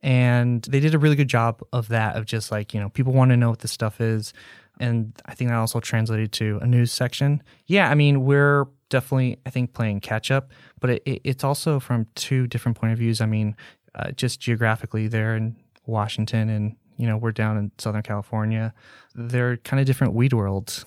and 0.04 0.62
they 0.64 0.80
did 0.80 0.94
a 0.94 0.98
really 0.98 1.16
good 1.16 1.28
job 1.28 1.62
of 1.72 1.88
that 1.88 2.14
of 2.14 2.26
just 2.26 2.52
like 2.52 2.74
you 2.74 2.78
know 2.78 2.90
people 2.90 3.12
want 3.12 3.30
to 3.30 3.36
know 3.36 3.50
what 3.50 3.60
this 3.60 3.72
stuff 3.72 4.00
is. 4.00 4.32
And 4.78 5.12
i 5.26 5.34
think 5.34 5.50
that 5.50 5.56
also 5.56 5.80
translated 5.80 6.30
to 6.32 6.58
a 6.60 6.66
news 6.66 6.92
section. 6.92 7.42
Yeah 7.66 7.90
i 7.90 7.94
mean 7.94 8.24
we're 8.24 8.66
definitely 8.90 9.38
i 9.46 9.50
think 9.50 9.72
playing 9.72 10.00
catch 10.00 10.30
up 10.30 10.52
but 10.78 10.90
it, 10.90 11.02
it, 11.06 11.20
it's 11.24 11.42
also 11.42 11.80
from 11.80 12.06
two 12.14 12.46
different 12.46 12.78
point 12.78 12.92
of 12.92 12.98
views. 12.98 13.20
I 13.20 13.26
mean 13.26 13.56
uh, 13.94 14.10
just 14.10 14.40
geographically 14.40 15.08
there 15.08 15.34
in 15.36 15.56
washington 15.86 16.48
and 16.48 16.76
you 16.96 17.06
know 17.06 17.16
we're 17.16 17.32
down 17.32 17.56
in 17.56 17.72
southern 17.78 18.02
california. 18.02 18.74
They're 19.14 19.56
kind 19.58 19.80
of 19.80 19.86
different 19.86 20.12
weed 20.12 20.32
worlds. 20.34 20.84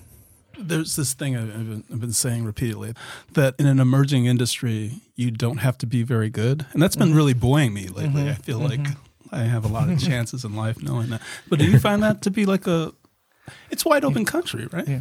There's 0.60 0.96
this 0.96 1.14
thing 1.14 1.36
I've 1.36 1.46
been, 1.46 1.84
I've 1.90 2.00
been 2.00 2.12
saying 2.12 2.44
repeatedly 2.44 2.92
that 3.32 3.54
in 3.60 3.66
an 3.66 3.78
emerging 3.78 4.26
industry, 4.26 5.00
you 5.14 5.30
don't 5.30 5.58
have 5.58 5.78
to 5.78 5.86
be 5.86 6.02
very 6.02 6.30
good, 6.30 6.66
and 6.72 6.82
that's 6.82 6.96
been 6.96 7.08
mm-hmm. 7.08 7.16
really 7.16 7.32
buoying 7.32 7.72
me 7.72 7.86
lately. 7.86 8.24
Mm-hmm. 8.24 8.28
I 8.28 8.34
feel 8.34 8.58
mm-hmm. 8.58 8.84
like 8.84 8.96
I 9.32 9.40
have 9.40 9.64
a 9.64 9.68
lot 9.68 9.88
of 9.90 9.98
chances 10.04 10.44
in 10.44 10.54
life 10.54 10.82
knowing 10.82 11.10
that. 11.10 11.22
But 11.48 11.58
do 11.58 11.66
you 11.66 11.78
find 11.78 12.02
that 12.02 12.22
to 12.22 12.30
be 12.30 12.46
like 12.46 12.66
a? 12.66 12.92
It's 13.70 13.84
wide 13.84 14.04
open 14.04 14.24
country, 14.24 14.66
right? 14.72 14.86
Yeah. 14.86 15.00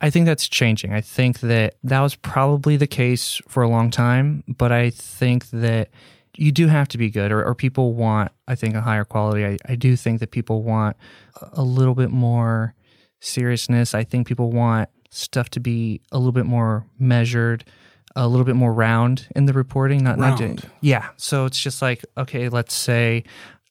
I 0.00 0.10
think 0.10 0.26
that's 0.26 0.48
changing. 0.48 0.92
I 0.92 1.00
think 1.00 1.40
that 1.40 1.76
that 1.82 2.00
was 2.00 2.14
probably 2.14 2.76
the 2.76 2.86
case 2.86 3.40
for 3.48 3.62
a 3.62 3.68
long 3.68 3.90
time, 3.90 4.44
but 4.46 4.70
I 4.70 4.90
think 4.90 5.48
that 5.50 5.88
you 6.36 6.52
do 6.52 6.66
have 6.66 6.88
to 6.88 6.98
be 6.98 7.08
good, 7.08 7.32
or, 7.32 7.42
or 7.42 7.54
people 7.54 7.94
want, 7.94 8.30
I 8.46 8.54
think, 8.54 8.74
a 8.74 8.82
higher 8.82 9.04
quality. 9.04 9.46
I, 9.46 9.56
I 9.66 9.74
do 9.74 9.96
think 9.96 10.20
that 10.20 10.30
people 10.30 10.62
want 10.62 10.96
a 11.52 11.62
little 11.62 11.94
bit 11.94 12.10
more 12.10 12.74
seriousness. 13.20 13.94
I 13.94 14.04
think 14.04 14.26
people 14.26 14.50
want 14.50 14.90
stuff 15.10 15.48
to 15.50 15.60
be 15.60 16.02
a 16.12 16.18
little 16.18 16.32
bit 16.32 16.44
more 16.44 16.86
measured, 16.98 17.64
a 18.16 18.26
little 18.26 18.46
bit 18.46 18.56
more 18.56 18.72
round 18.72 19.28
in 19.36 19.46
the 19.46 19.52
reporting. 19.52 20.02
Not 20.02 20.18
not 20.18 20.40
Round. 20.40 20.58
to, 20.58 20.70
yeah. 20.80 21.10
So 21.16 21.44
it's 21.44 21.58
just 21.58 21.82
like 21.82 22.04
okay, 22.16 22.48
let's 22.48 22.74
say, 22.74 23.24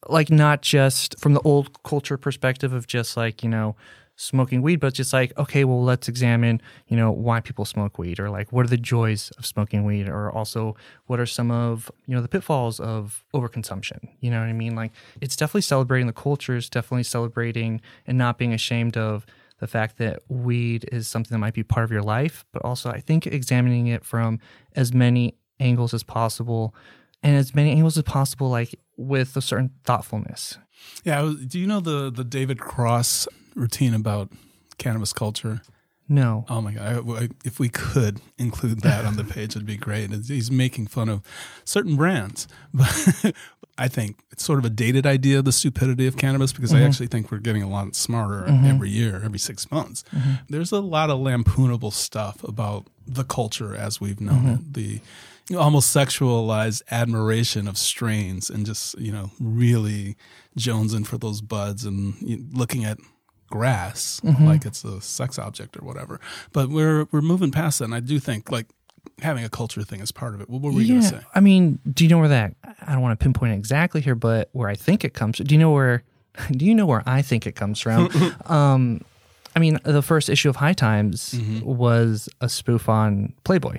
like 0.07 0.29
not 0.29 0.61
just 0.61 1.19
from 1.19 1.33
the 1.33 1.41
old 1.41 1.83
culture 1.83 2.17
perspective 2.17 2.71
of 2.71 2.87
just 2.87 3.17
like 3.17 3.43
you 3.43 3.49
know 3.49 3.75
smoking 4.17 4.61
weed, 4.61 4.79
but 4.79 4.93
just 4.93 5.11
like 5.11 5.37
okay, 5.37 5.65
well 5.65 5.83
let's 5.83 6.07
examine 6.07 6.61
you 6.87 6.95
know 6.95 7.11
why 7.11 7.41
people 7.41 7.65
smoke 7.65 7.97
weed, 7.97 8.19
or 8.19 8.29
like 8.29 8.51
what 8.51 8.65
are 8.65 8.69
the 8.69 8.77
joys 8.77 9.31
of 9.37 9.45
smoking 9.45 9.83
weed, 9.83 10.07
or 10.07 10.31
also 10.31 10.75
what 11.07 11.19
are 11.19 11.25
some 11.25 11.49
of 11.49 11.91
you 12.05 12.15
know 12.15 12.21
the 12.21 12.27
pitfalls 12.29 12.79
of 12.79 13.25
overconsumption. 13.33 14.07
You 14.21 14.29
know 14.29 14.39
what 14.39 14.47
I 14.47 14.53
mean? 14.53 14.75
Like 14.75 14.91
it's 15.21 15.35
definitely 15.35 15.61
celebrating 15.61 16.07
the 16.07 16.13
culture, 16.13 16.55
it's 16.55 16.69
definitely 16.69 17.03
celebrating 17.03 17.81
and 18.05 18.17
not 18.17 18.37
being 18.37 18.53
ashamed 18.53 18.95
of 18.95 19.25
the 19.65 19.71
fact 19.71 19.97
that 19.97 20.19
weed 20.29 20.87
is 20.91 21.07
something 21.07 21.33
that 21.33 21.39
might 21.39 21.55
be 21.55 21.63
part 21.63 21.83
of 21.83 21.91
your 21.91 22.03
life, 22.03 22.45
but 22.51 22.63
also 22.63 22.91
I 22.91 22.99
think 22.99 23.25
examining 23.25 23.87
it 23.87 24.05
from 24.05 24.39
as 24.75 24.93
many 24.93 25.39
angles 25.59 25.91
as 25.91 26.03
possible 26.03 26.75
and 27.23 27.35
as 27.35 27.55
many 27.55 27.71
angles 27.71 27.97
as 27.97 28.03
possible, 28.03 28.47
like 28.47 28.75
with 28.95 29.35
a 29.35 29.41
certain 29.41 29.71
thoughtfulness. 29.83 30.59
Yeah. 31.03 31.33
Do 31.47 31.59
you 31.59 31.65
know 31.65 31.79
the 31.79 32.11
the 32.11 32.23
David 32.23 32.59
Cross 32.59 33.27
routine 33.55 33.95
about 33.95 34.31
cannabis 34.77 35.13
culture? 35.13 35.63
No. 36.07 36.45
Oh 36.49 36.61
my 36.61 36.73
god! 36.73 37.07
I- 37.07 37.23
I- 37.23 37.29
If 37.43 37.59
we 37.59 37.69
could 37.69 38.21
include 38.37 38.81
that 38.81 39.05
on 39.05 39.15
the 39.15 39.23
page, 39.23 39.55
it'd 39.55 39.65
be 39.65 39.77
great. 39.77 40.05
It's- 40.05 40.27
He's 40.27 40.51
making 40.51 40.87
fun 40.87 41.09
of 41.09 41.21
certain 41.63 41.95
brands, 41.95 42.47
but 42.73 43.33
I 43.77 43.87
think 43.87 44.19
it's 44.31 44.43
sort 44.43 44.59
of 44.59 44.65
a 44.65 44.69
dated 44.69 45.05
idea, 45.05 45.41
the 45.41 45.51
stupidity 45.51 46.07
of 46.07 46.15
cannabis, 46.15 46.53
because 46.53 46.73
I 46.73 46.77
mm-hmm. 46.77 46.87
actually 46.87 47.07
think 47.07 47.31
we're 47.31 47.39
getting 47.39 47.63
a 47.63 47.69
lot 47.69 47.93
smarter 47.95 48.45
mm-hmm. 48.47 48.65
every 48.65 48.89
year, 48.89 49.21
every 49.23 49.39
six 49.39 49.69
months. 49.69 50.03
Mm-hmm. 50.13 50.33
There's 50.49 50.71
a 50.71 50.79
lot 50.79 51.09
of 51.09 51.19
lampoonable 51.19 51.91
stuff 51.91 52.43
about 52.43 52.87
the 53.05 53.23
culture 53.23 53.75
as 53.75 53.99
we've 53.99 54.21
known 54.21 54.47
it, 54.47 54.73
the 54.73 55.01
almost 55.57 55.95
sexualized 55.95 56.81
admiration 56.89 57.67
of 57.67 57.77
strains, 57.77 58.49
and 58.49 58.65
just 58.65 58.97
you 58.97 59.11
know 59.11 59.31
really 59.39 60.15
jonesing 60.57 61.05
for 61.05 61.17
those 61.17 61.41
buds 61.41 61.83
and 61.83 62.15
looking 62.53 62.85
at 62.85 62.97
grass 63.55 64.19
mm-hmm. 64.21 64.45
like 64.45 64.65
it's 64.65 64.83
a 64.83 64.99
sex 64.99 65.39
object 65.39 65.77
or 65.77 65.85
whatever. 65.85 66.19
But 66.51 66.69
we're 66.69 67.07
we're 67.11 67.21
moving 67.21 67.51
past 67.51 67.79
that, 67.79 67.85
and 67.85 67.95
I 67.95 68.01
do 68.01 68.19
think 68.19 68.51
like 68.51 68.67
having 69.21 69.45
a 69.45 69.49
culture 69.49 69.81
thing 69.83 70.01
is 70.01 70.11
part 70.11 70.35
of 70.35 70.41
it. 70.41 70.49
What 70.49 70.61
were 70.61 70.71
we 70.71 70.83
yeah. 70.83 70.95
gonna 70.95 71.07
say? 71.07 71.19
I 71.33 71.39
mean, 71.39 71.79
do 71.89 72.03
you 72.03 72.09
know 72.09 72.19
where 72.19 72.27
that? 72.27 72.53
I 72.85 72.91
don't 72.91 73.01
want 73.01 73.17
to 73.17 73.23
pinpoint 73.23 73.53
it 73.53 73.55
exactly 73.55 74.01
here, 74.01 74.15
but 74.15 74.49
where 74.51 74.67
I 74.67 74.75
think 74.75 75.05
it 75.05 75.13
comes. 75.13 75.37
Do 75.37 75.55
you 75.55 75.59
know 75.59 75.71
where? 75.71 76.03
Do 76.51 76.65
you 76.65 76.75
know 76.75 76.85
where 76.85 77.01
I 77.05 77.21
think 77.21 77.47
it 77.47 77.55
comes 77.55 77.79
from? 77.79 78.09
um, 78.47 78.99
I 79.55 79.59
mean, 79.59 79.79
the 79.85 80.01
first 80.01 80.27
issue 80.27 80.49
of 80.49 80.57
High 80.57 80.73
Times 80.73 81.33
mm-hmm. 81.33 81.65
was 81.65 82.27
a 82.41 82.49
spoof 82.49 82.89
on 82.89 83.33
Playboy. 83.45 83.77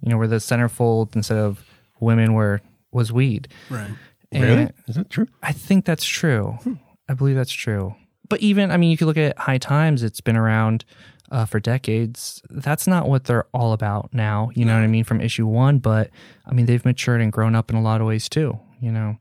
You 0.00 0.10
know, 0.10 0.16
where 0.16 0.26
the 0.26 0.36
centerfold 0.36 1.14
instead 1.14 1.36
of 1.36 1.62
women 2.00 2.32
were 2.32 2.62
was 2.90 3.12
weed. 3.12 3.48
Right. 3.68 3.90
Really? 4.32 4.70
Is 4.88 4.96
that 4.96 5.10
true? 5.10 5.28
I 5.42 5.52
think 5.52 5.84
that's 5.84 6.06
true. 6.06 6.56
Hmm. 6.62 6.74
I 7.06 7.12
believe 7.12 7.36
that's 7.36 7.52
true. 7.52 7.94
But 8.28 8.40
even, 8.40 8.70
I 8.70 8.76
mean, 8.76 8.90
you 8.90 8.96
could 8.96 9.06
look 9.06 9.16
at 9.16 9.38
High 9.38 9.58
Times, 9.58 10.02
it's 10.02 10.20
been 10.20 10.36
around 10.36 10.84
uh, 11.30 11.44
for 11.44 11.60
decades. 11.60 12.42
That's 12.50 12.86
not 12.86 13.08
what 13.08 13.24
they're 13.24 13.46
all 13.52 13.72
about 13.72 14.10
now. 14.12 14.50
You 14.54 14.64
know 14.64 14.74
what 14.74 14.82
I 14.82 14.86
mean? 14.86 15.04
From 15.04 15.20
issue 15.20 15.46
one. 15.46 15.78
But 15.78 16.10
I 16.46 16.52
mean, 16.52 16.66
they've 16.66 16.84
matured 16.84 17.20
and 17.20 17.32
grown 17.32 17.54
up 17.54 17.70
in 17.70 17.76
a 17.76 17.82
lot 17.82 18.00
of 18.00 18.06
ways 18.06 18.28
too, 18.28 18.58
you 18.80 18.92
know? 18.92 19.16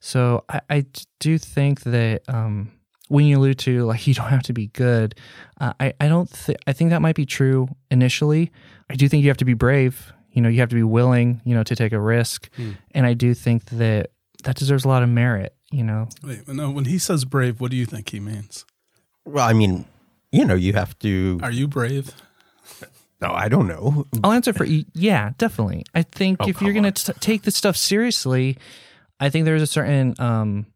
So 0.00 0.44
I, 0.48 0.60
I 0.68 0.86
do 1.20 1.38
think 1.38 1.82
that 1.82 2.22
um, 2.28 2.72
when 3.08 3.26
you 3.26 3.38
allude 3.38 3.58
to 3.60 3.84
like 3.84 4.06
you 4.06 4.14
don't 4.14 4.28
have 4.28 4.42
to 4.44 4.52
be 4.52 4.68
good, 4.68 5.14
uh, 5.60 5.72
I, 5.78 5.92
I 6.00 6.08
don't 6.08 6.28
think, 6.28 6.58
I 6.66 6.72
think 6.72 6.90
that 6.90 7.02
might 7.02 7.16
be 7.16 7.26
true 7.26 7.68
initially. 7.90 8.50
I 8.90 8.96
do 8.96 9.08
think 9.08 9.22
you 9.22 9.30
have 9.30 9.36
to 9.38 9.44
be 9.44 9.54
brave. 9.54 10.12
You 10.32 10.40
know, 10.42 10.48
you 10.48 10.60
have 10.60 10.70
to 10.70 10.74
be 10.74 10.82
willing, 10.82 11.42
you 11.44 11.54
know, 11.54 11.62
to 11.62 11.76
take 11.76 11.92
a 11.92 12.00
risk. 12.00 12.48
And 12.92 13.06
I 13.06 13.12
do 13.12 13.34
think 13.34 13.66
that 13.66 14.10
that 14.44 14.56
deserves 14.56 14.84
a 14.84 14.88
lot 14.88 15.02
of 15.02 15.08
merit, 15.08 15.54
you 15.70 15.82
know. 15.84 16.08
Wait, 16.22 16.46
no. 16.48 16.70
When 16.70 16.84
he 16.86 16.98
says 16.98 17.24
brave, 17.24 17.60
what 17.60 17.70
do 17.70 17.76
you 17.76 17.86
think 17.86 18.10
he 18.10 18.20
means? 18.20 18.64
Well, 19.24 19.46
I 19.48 19.52
mean, 19.52 19.84
you 20.30 20.44
know, 20.44 20.54
you 20.54 20.72
have 20.72 20.98
to. 21.00 21.38
Are 21.42 21.50
you 21.50 21.68
brave? 21.68 22.12
No, 23.20 23.30
I 23.30 23.48
don't 23.48 23.68
know. 23.68 24.06
I'll 24.24 24.32
answer 24.32 24.52
for 24.52 24.64
you. 24.64 24.84
Yeah, 24.94 25.30
definitely. 25.38 25.84
I 25.94 26.02
think 26.02 26.38
Oh, 26.40 26.48
if 26.48 26.60
you're 26.60 26.72
going 26.72 26.92
to 26.92 27.12
take 27.14 27.42
this 27.42 27.54
stuff 27.54 27.76
seriously, 27.76 28.58
I 29.20 29.30
think 29.30 29.44
there's 29.44 29.62
a 29.62 29.66
certain, 29.66 30.16
um, 30.18 30.66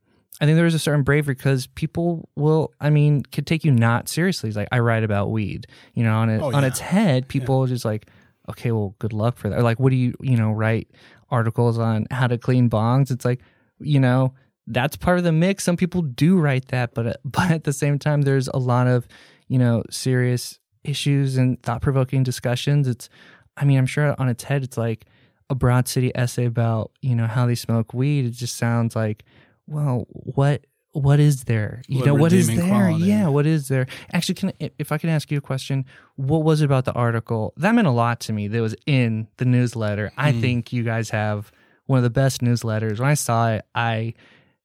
I 0.41 0.45
think 0.45 0.55
there's 0.57 0.75
a 0.75 0.79
certain 0.79 1.03
bravery 1.03 1.35
because 1.35 1.67
people 1.67 2.29
will, 2.37 2.73
I 2.81 2.91
mean, 2.91 3.25
could 3.25 3.49
take 3.49 3.65
you 3.65 3.73
not 3.73 4.09
seriously. 4.09 4.49
It's 4.49 4.57
like 4.57 4.69
I 4.71 4.79
write 4.79 5.03
about 5.03 5.33
weed, 5.33 5.67
you 5.95 6.05
know, 6.05 6.15
on 6.15 6.31
it, 6.31 6.41
Oh, 6.41 6.53
on 6.55 6.63
yeah. 6.63 6.69
its 6.69 6.79
head, 6.79 7.27
people 7.27 7.65
are 7.65 7.67
just 7.67 7.85
like, 7.85 8.07
okay, 8.49 8.71
well, 8.71 8.95
good 9.01 9.13
luck 9.13 9.39
for 9.39 9.49
that. 9.49 9.59
Or 9.59 9.63
like, 9.63 9.81
what 9.81 9.91
do 9.91 9.97
you, 9.97 10.15
you 10.21 10.37
know, 10.37 10.53
write 10.53 10.89
articles 11.31 11.79
on 11.81 12.07
how 12.13 12.29
to 12.29 12.39
clean 12.39 12.71
bongs? 12.71 13.11
It's 13.11 13.25
like, 13.25 13.41
you 13.81 14.01
know, 14.01 14.35
that's 14.67 14.97
part 14.97 15.19
of 15.19 15.25
the 15.25 15.33
mix. 15.33 15.65
Some 15.65 15.77
people 15.77 16.03
do 16.03 16.39
write 16.39 16.69
that, 16.69 16.95
but 16.95 17.21
but 17.25 17.51
at 17.51 17.65
the 17.65 17.73
same 17.73 17.99
time, 17.99 18.23
there's 18.23 18.49
a 18.49 18.59
lot 18.59 18.87
of, 18.87 19.07
you 19.49 19.59
know, 19.59 19.83
serious 19.91 20.59
issues 20.85 21.37
and 21.37 21.61
thought 21.63 21.83
provoking 21.83 22.23
discussions. 22.23 22.87
It's, 22.89 23.09
I 23.57 23.65
mean, 23.65 23.79
I'm 23.79 23.87
sure 23.87 24.15
on 24.19 24.29
its 24.29 24.45
head, 24.45 24.63
it's 24.63 24.77
like 24.77 25.07
a 25.51 25.55
broad 25.55 25.87
city 25.89 26.11
essay 26.17 26.45
about 26.45 26.91
you 27.03 27.15
know 27.15 27.27
how 27.27 27.47
they 27.47 27.55
smoke 27.55 27.95
weed. 27.95 28.25
It 28.27 28.31
just 28.31 28.57
sounds 28.57 28.97
like, 28.97 29.25
well, 29.67 30.07
what 30.11 30.67
what 30.93 31.21
is 31.21 31.45
there? 31.45 31.83
You 31.89 31.99
What 31.99 32.07
know, 32.07 32.15
what 32.15 32.33
is 32.33 32.49
there? 32.49 32.67
quality? 32.67 33.05
Yeah, 33.05 33.29
what 33.29 33.47
is 33.47 33.69
there? 33.69 33.87
Actually, 34.13 34.35
can 34.37 34.53
if 34.79 34.91
I 34.91 34.99
can 34.99 35.11
ask 35.11 35.31
you 35.31 35.39
a 35.39 35.43
question, 35.43 35.85
what 36.17 36.43
was 36.43 36.63
it 36.63 36.65
about 36.65 36.85
the 36.87 36.93
article 36.95 37.53
that 37.59 37.75
meant 37.75 37.87
a 37.87 37.91
lot 37.93 38.19
to 38.21 38.33
me? 38.33 38.49
That 38.49 38.61
was 38.63 38.75
in 38.87 39.29
the 39.37 39.45
newsletter. 39.45 40.11
I 40.17 40.33
Hmm. 40.33 40.41
think 40.41 40.73
you 40.73 40.83
guys 40.83 41.11
have 41.11 41.53
one 41.87 41.99
of 41.99 42.03
the 42.03 42.11
best 42.11 42.41
newsletters. 42.41 42.99
When 42.99 43.09
I 43.09 43.15
saw 43.15 43.51
it, 43.51 43.65
I 43.75 44.15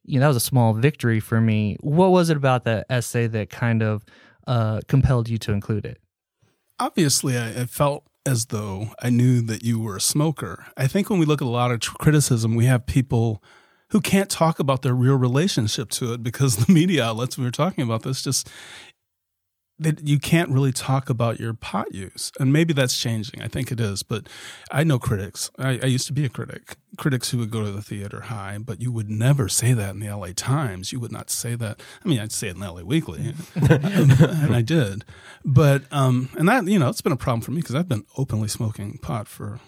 you 0.04 0.20
know 0.20 0.22
that 0.22 0.30
was 0.30 0.38
a 0.38 0.42
small 0.42 0.74
victory 0.74 1.20
for 1.20 1.40
me. 1.40 1.78
What 1.82 2.12
was 2.12 2.30
it 2.30 2.38
about 2.38 2.64
that 2.66 2.86
essay 2.90 3.28
that 3.28 3.50
kind 3.50 3.82
of 3.82 4.04
uh, 4.48 4.82
compelled 4.88 5.30
you 5.30 5.38
to 5.40 5.52
include 5.52 5.86
it? 5.86 6.00
Obviously, 6.80 7.38
I, 7.38 7.62
I 7.62 7.66
felt 7.66 8.04
as 8.26 8.48
though 8.48 8.90
I 9.02 9.10
knew 9.10 9.42
that 9.42 9.64
you 9.64 9.80
were 9.80 9.98
a 9.98 10.02
smoker. 10.02 10.68
I 10.78 10.88
think 10.88 11.10
when 11.10 11.20
we 11.20 11.26
look 11.26 11.42
at 11.42 11.46
a 11.46 11.50
lot 11.50 11.72
of 11.72 11.80
tr- 11.80 11.96
criticism, 11.96 12.56
we 12.56 12.66
have 12.66 12.86
people 12.86 13.44
who 13.90 14.00
can't 14.00 14.30
talk 14.30 14.60
about 14.60 14.82
their 14.84 14.94
real 14.94 15.16
relationship 15.16 15.90
to 15.90 16.14
it 16.14 16.24
because 16.24 16.56
the 16.66 16.72
media 16.72 17.06
outlets 17.06 17.38
we 17.38 17.44
were 17.44 17.52
talking 17.52 17.84
about 17.84 18.04
this 18.04 18.22
just 18.22 18.50
that 19.82 20.08
you 20.08 20.20
can't 20.20 20.50
really 20.50 20.72
talk 20.72 21.10
about 21.10 21.40
your 21.40 21.54
pot 21.54 21.94
use. 21.94 22.32
And 22.40 22.54
maybe 22.54 22.74
that's 22.74 22.98
changing. 22.98 23.42
I 23.42 23.48
think 23.48 23.72
it 23.72 23.80
is 23.80 24.04
but 24.04 24.28
i 24.72 24.84
know 24.84 25.00
critics. 25.00 25.50
I, 25.58 25.80
I 25.84 25.86
used 25.88 26.08
to 26.08 26.14
be 26.14 26.26
a 26.26 26.30
critic. 26.30 26.76
Critics 26.98 27.32
who 27.32 27.38
would 27.40 27.52
go 27.52 27.64
to 27.64 27.72
the 27.72 27.82
theater 27.82 28.22
high 28.22 28.58
but 28.58 28.82
you 28.82 28.92
would 28.92 29.10
never 29.10 29.50
say 29.50 29.74
that 29.74 29.92
in 29.92 30.00
the 30.00 30.16
la 30.16 30.28
times. 30.36 30.92
You 30.92 31.00
would 31.00 31.12
not 31.12 31.30
say 31.30 31.56
that. 31.56 31.82
I 32.04 32.08
mean 32.08 32.20
i'd 32.20 32.32
say 32.32 32.48
it 32.48 32.56
in 32.56 32.60
the 32.62 32.72
la 32.72 32.82
weekly. 32.84 33.34
And 33.56 34.56
i 34.56 34.62
did. 34.62 35.04
But 35.44 35.84
um 35.92 36.30
and 36.38 36.48
that 36.48 36.66
you 36.68 36.80
know 36.80 36.90
it's 36.90 37.02
been 37.02 37.12
a 37.12 37.18
problem 37.18 37.42
for 37.42 37.52
me 37.52 37.62
because 37.62 37.76
i've 37.76 37.90
been 37.90 38.06
openly 38.18 38.48
smoking 38.48 38.98
pot 39.02 39.28
for 39.28 39.60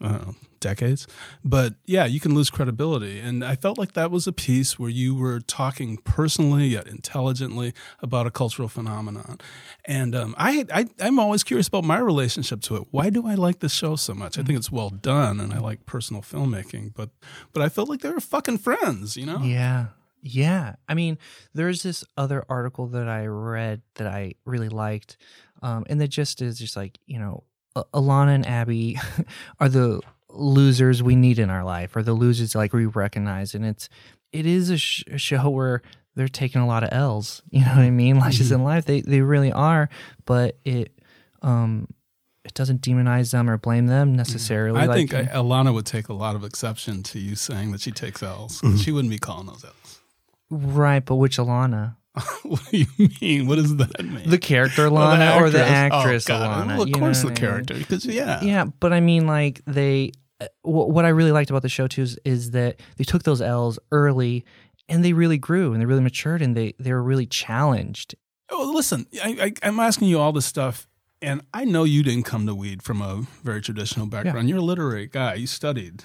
know, 0.00 0.34
decades. 0.60 1.06
But 1.44 1.74
yeah, 1.84 2.04
you 2.04 2.20
can 2.20 2.34
lose 2.34 2.50
credibility. 2.50 3.20
And 3.20 3.44
I 3.44 3.56
felt 3.56 3.78
like 3.78 3.92
that 3.94 4.10
was 4.10 4.26
a 4.26 4.32
piece 4.32 4.78
where 4.78 4.90
you 4.90 5.14
were 5.14 5.40
talking 5.40 5.98
personally 5.98 6.66
yet 6.68 6.86
intelligently 6.86 7.74
about 8.00 8.26
a 8.26 8.30
cultural 8.30 8.68
phenomenon. 8.68 9.38
And 9.84 10.14
um, 10.14 10.34
I, 10.38 10.66
I, 10.72 10.86
I'm 11.00 11.18
always 11.18 11.44
curious 11.44 11.68
about 11.68 11.84
my 11.84 11.98
relationship 11.98 12.60
to 12.62 12.76
it. 12.76 12.88
Why 12.90 13.10
do 13.10 13.26
I 13.26 13.34
like 13.34 13.60
this 13.60 13.72
show 13.72 13.96
so 13.96 14.14
much? 14.14 14.38
I 14.38 14.42
think 14.42 14.58
it's 14.58 14.72
well 14.72 14.90
done 14.90 15.40
and 15.40 15.52
I 15.52 15.58
like 15.58 15.86
personal 15.86 16.22
filmmaking, 16.22 16.94
but, 16.94 17.10
but 17.52 17.62
I 17.62 17.68
felt 17.68 17.88
like 17.88 18.00
they 18.00 18.10
were 18.10 18.20
fucking 18.20 18.58
friends, 18.58 19.16
you 19.16 19.26
know? 19.26 19.40
Yeah. 19.42 19.86
Yeah. 20.20 20.74
I 20.88 20.94
mean, 20.94 21.18
there's 21.54 21.82
this 21.82 22.04
other 22.16 22.44
article 22.48 22.88
that 22.88 23.08
I 23.08 23.26
read 23.26 23.82
that 23.94 24.08
I 24.08 24.34
really 24.44 24.68
liked. 24.68 25.16
Um, 25.62 25.84
and 25.88 26.00
the 26.00 26.08
gist 26.08 26.42
is 26.42 26.58
just 26.58 26.76
like, 26.76 26.98
you 27.06 27.18
know, 27.18 27.44
Alana 27.94 28.34
and 28.34 28.46
Abby 28.46 28.98
are 29.60 29.68
the 29.68 30.00
losers 30.30 31.02
we 31.02 31.16
need 31.16 31.38
in 31.38 31.50
our 31.50 31.64
life, 31.64 31.96
or 31.96 32.02
the 32.02 32.12
losers 32.12 32.54
like 32.54 32.72
we 32.72 32.86
recognize. 32.86 33.54
And 33.54 33.64
it's, 33.64 33.88
it 34.32 34.46
is 34.46 34.70
a, 34.70 34.78
sh- 34.78 35.04
a 35.10 35.18
show 35.18 35.48
where 35.48 35.82
they're 36.14 36.28
taking 36.28 36.60
a 36.60 36.66
lot 36.66 36.82
of 36.84 36.90
L's. 36.92 37.42
You 37.50 37.60
know 37.60 37.70
what 37.70 37.78
I 37.78 37.90
mean? 37.90 38.16
Mm-hmm. 38.16 38.24
Like 38.24 38.34
just 38.34 38.52
in 38.52 38.62
life, 38.64 38.84
they, 38.84 39.00
they 39.00 39.20
really 39.20 39.52
are. 39.52 39.88
But 40.24 40.58
it, 40.64 40.92
um, 41.42 41.88
it 42.44 42.54
doesn't 42.54 42.82
demonize 42.82 43.30
them 43.30 43.48
or 43.48 43.58
blame 43.58 43.86
them 43.86 44.14
necessarily. 44.14 44.80
I 44.80 44.86
like, 44.86 45.10
think 45.10 45.14
I, 45.14 45.32
uh, 45.32 45.42
Alana 45.42 45.72
would 45.74 45.86
take 45.86 46.08
a 46.08 46.14
lot 46.14 46.34
of 46.34 46.44
exception 46.44 47.02
to 47.04 47.18
you 47.18 47.36
saying 47.36 47.72
that 47.72 47.80
she 47.80 47.90
takes 47.90 48.22
L's. 48.22 48.60
Mm-hmm. 48.62 48.76
She 48.78 48.90
wouldn't 48.90 49.10
be 49.10 49.18
calling 49.18 49.46
those 49.46 49.64
L's. 49.64 50.00
right, 50.50 51.04
but 51.04 51.16
which 51.16 51.36
Alana? 51.36 51.96
what 52.42 52.60
do 52.70 52.78
you 52.78 53.08
mean? 53.20 53.46
What 53.46 53.56
does 53.56 53.76
that 53.76 54.04
mean? 54.04 54.28
The 54.28 54.38
character 54.38 54.86
Oh, 54.86 54.90
Alana 54.90 55.40
or 55.40 55.50
the 55.50 55.64
actress. 55.64 56.28
Oh, 56.28 56.34
Alana? 56.34 56.66
Well, 56.78 56.82
of 56.82 56.92
course, 56.92 57.20
the 57.20 57.26
I 57.26 57.30
mean? 57.30 57.36
character. 57.36 57.74
Because 57.74 58.04
yeah, 58.06 58.42
Yeah, 58.42 58.64
but 58.80 58.92
I 58.92 59.00
mean, 59.00 59.26
like 59.26 59.60
they, 59.66 60.12
uh, 60.40 60.46
wh- 60.62 60.88
what 60.88 61.04
I 61.04 61.10
really 61.10 61.32
liked 61.32 61.50
about 61.50 61.62
the 61.62 61.68
show 61.68 61.86
too 61.86 62.02
is, 62.02 62.18
is 62.24 62.50
that 62.52 62.80
they 62.96 63.04
took 63.04 63.22
those 63.22 63.40
L's 63.40 63.78
early 63.92 64.44
and 64.88 65.04
they 65.04 65.12
really 65.12 65.38
grew 65.38 65.72
and 65.72 65.80
they 65.80 65.86
really 65.86 66.00
matured 66.02 66.42
and 66.42 66.56
they 66.56 66.74
they 66.78 66.92
were 66.92 67.02
really 67.02 67.26
challenged. 67.26 68.14
Oh, 68.50 68.72
listen, 68.74 69.06
I, 69.22 69.52
I, 69.62 69.66
I'm 69.68 69.78
asking 69.78 70.08
you 70.08 70.18
all 70.18 70.32
this 70.32 70.46
stuff, 70.46 70.88
and 71.20 71.42
I 71.52 71.66
know 71.66 71.84
you 71.84 72.02
didn't 72.02 72.24
come 72.24 72.46
to 72.46 72.54
weed 72.54 72.82
from 72.82 73.02
a 73.02 73.26
very 73.42 73.60
traditional 73.60 74.06
background. 74.06 74.48
You're 74.48 74.58
a 74.58 74.62
literary 74.62 75.06
guy. 75.06 75.34
You 75.34 75.46
studied. 75.46 76.02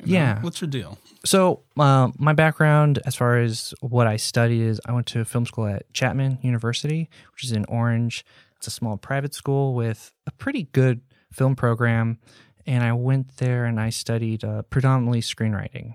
You 0.00 0.06
know? 0.06 0.12
Yeah. 0.12 0.42
What's 0.42 0.60
your 0.60 0.68
deal? 0.70 0.98
So 1.24 1.60
uh, 1.78 2.10
my 2.18 2.32
background, 2.32 3.00
as 3.04 3.14
far 3.14 3.38
as 3.38 3.74
what 3.80 4.06
I 4.06 4.16
studied, 4.16 4.62
is 4.62 4.80
I 4.86 4.92
went 4.92 5.06
to 5.08 5.24
film 5.24 5.46
school 5.46 5.66
at 5.66 5.92
Chapman 5.92 6.38
University, 6.42 7.08
which 7.32 7.44
is 7.44 7.52
in 7.52 7.64
Orange. 7.66 8.24
It's 8.56 8.66
a 8.66 8.70
small 8.70 8.96
private 8.96 9.34
school 9.34 9.74
with 9.74 10.12
a 10.26 10.30
pretty 10.32 10.64
good 10.72 11.00
film 11.32 11.56
program, 11.56 12.18
and 12.66 12.82
I 12.84 12.92
went 12.92 13.36
there 13.36 13.64
and 13.64 13.80
I 13.80 13.90
studied 13.90 14.44
uh, 14.44 14.62
predominantly 14.62 15.20
screenwriting. 15.20 15.94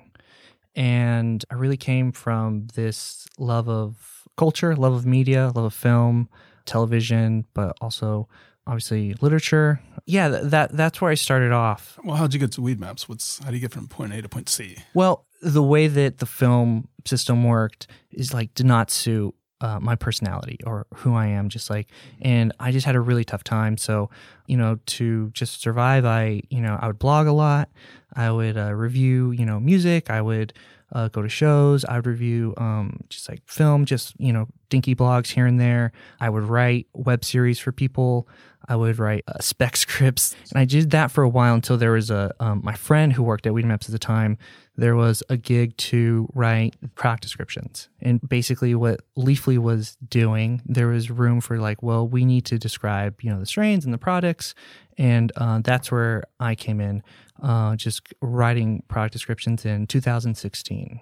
And 0.76 1.46
I 1.50 1.56
really 1.56 1.78
came 1.78 2.12
from 2.12 2.68
this 2.76 3.28
love 3.38 3.70
of 3.70 4.28
culture, 4.36 4.76
love 4.76 4.94
of 4.94 5.06
media, 5.06 5.52
love 5.56 5.66
of 5.66 5.74
film, 5.74 6.28
television, 6.66 7.46
but 7.54 7.78
also 7.80 8.28
obviously 8.68 9.16
literature. 9.22 9.82
Yeah, 10.06 10.30
th- 10.30 10.44
that 10.46 10.72
that's 10.72 11.02
where 11.02 11.12
I 11.12 11.16
started 11.16 11.52
off. 11.52 11.98
Well, 12.04 12.16
how'd 12.16 12.34
you 12.34 12.40
get 12.40 12.52
to 12.54 12.62
weed 12.62 12.80
maps? 12.80 13.10
What's 13.10 13.40
how 13.44 13.50
do 13.50 13.56
you 13.56 13.62
get 13.62 13.72
from 13.72 13.88
point 13.88 14.14
A 14.14 14.22
to 14.22 14.30
point 14.30 14.50
C? 14.50 14.78
Well, 14.94 15.26
the 15.42 15.64
way 15.64 15.88
that 15.88 16.20
the 16.20 16.26
film 16.26 16.88
system 17.06 17.44
worked 17.44 17.88
is 18.12 18.34
like 18.34 18.54
did 18.54 18.66
not 18.66 18.92
suit 18.92 19.36
uh, 19.62 19.80
my 19.80 19.96
personality 19.96 20.60
or 20.66 20.86
who 20.96 21.16
I 21.16 21.28
am. 21.28 21.50
Just 21.50 21.70
like, 21.70 21.90
and 22.22 22.54
I 22.60 22.72
just 22.72 22.86
had 22.86 22.96
a 22.96 23.00
really 23.00 23.24
tough 23.24 23.44
time. 23.44 23.78
So, 23.78 24.10
you 24.48 24.58
know, 24.58 24.80
to 24.86 25.30
just 25.32 25.62
survive, 25.62 26.06
I, 26.06 26.42
you 26.50 26.62
know, 26.62 26.78
I 26.80 26.88
would 26.88 27.00
blog 27.00 27.28
a 27.28 27.32
lot. 27.32 27.70
I 28.14 28.32
would 28.32 28.58
uh, 28.58 28.74
review, 28.74 29.32
you 29.32 29.46
know, 29.46 29.60
music. 29.60 30.10
I 30.10 30.22
would 30.22 30.54
uh, 30.94 31.08
go 31.10 31.22
to 31.22 31.30
shows. 31.30 31.84
I 31.86 31.96
would 31.96 32.08
review 32.08 32.54
um, 32.58 33.00
just 33.10 33.30
like 33.30 33.42
film, 33.48 33.86
just 33.86 34.14
you 34.20 34.32
know, 34.32 34.48
dinky 34.70 34.96
blogs 34.96 35.28
here 35.28 35.46
and 35.46 35.60
there. 35.60 35.92
I 36.20 36.30
would 36.30 36.44
write 36.44 36.88
web 36.94 37.26
series 37.26 37.60
for 37.60 37.72
people. 37.72 38.28
I 38.68 38.76
would 38.76 39.00
write 39.00 39.24
uh, 39.28 39.40
spec 39.40 39.76
scripts, 39.78 40.36
and 40.52 40.60
I 40.60 40.66
did 40.66 40.92
that 40.92 41.12
for 41.12 41.24
a 41.24 41.30
while 41.30 41.54
until 41.54 41.78
there 41.78 41.92
was 41.92 42.10
a 42.10 42.34
um, 42.40 42.62
my 42.64 42.76
friend 42.76 43.14
who 43.14 43.24
worked 43.24 43.46
at 43.46 43.54
Weedmaps 43.54 43.86
at 43.86 43.92
the 43.92 44.00
time. 44.00 44.38
There 44.78 44.96
was 44.96 45.24
a 45.30 45.38
gig 45.38 45.78
to 45.78 46.28
write 46.34 46.76
product 46.96 47.24
descriptions, 47.24 47.88
and 48.02 48.20
basically 48.28 48.76
what 48.76 49.02
Leafly 49.18 49.58
was 49.58 49.98
doing, 50.08 50.62
there 50.66 50.88
was 50.88 51.10
room 51.10 51.40
for 51.40 51.60
like, 51.60 51.82
well, 51.82 52.06
we 52.06 52.26
need 52.26 52.46
to 52.46 52.58
describe 52.58 53.22
you 53.22 53.32
know 53.32 53.40
the 53.40 53.46
strains 53.46 53.86
and 53.86 53.94
the 53.94 53.98
products, 53.98 54.54
and 54.98 55.32
uh, 55.38 55.60
that's 55.64 55.92
where 55.92 56.24
I 56.40 56.56
came 56.56 56.82
in, 56.82 57.04
uh, 57.42 57.76
just 57.76 58.14
writing 58.22 58.84
product 58.88 59.14
descriptions 59.14 59.66
in 59.66 59.88
2016. 59.88 61.00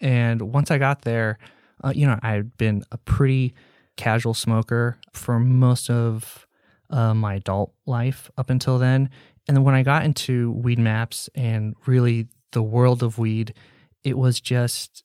And 0.00 0.42
once 0.42 0.70
I 0.70 0.78
got 0.78 1.02
there, 1.02 1.38
uh, 1.82 1.92
you 1.94 2.06
know, 2.06 2.18
I 2.22 2.32
had 2.32 2.56
been 2.56 2.84
a 2.92 2.98
pretty 2.98 3.54
casual 3.96 4.34
smoker 4.34 4.98
for 5.12 5.38
most 5.38 5.90
of 5.90 6.45
uh, 6.90 7.14
my 7.14 7.34
adult 7.34 7.72
life 7.86 8.30
up 8.36 8.50
until 8.50 8.78
then. 8.78 9.10
And 9.48 9.56
then 9.56 9.64
when 9.64 9.74
I 9.74 9.82
got 9.82 10.04
into 10.04 10.52
weed 10.52 10.78
maps 10.78 11.28
and 11.34 11.74
really 11.86 12.28
the 12.52 12.62
world 12.62 13.02
of 13.02 13.18
weed, 13.18 13.54
it 14.02 14.18
was 14.18 14.40
just, 14.40 15.04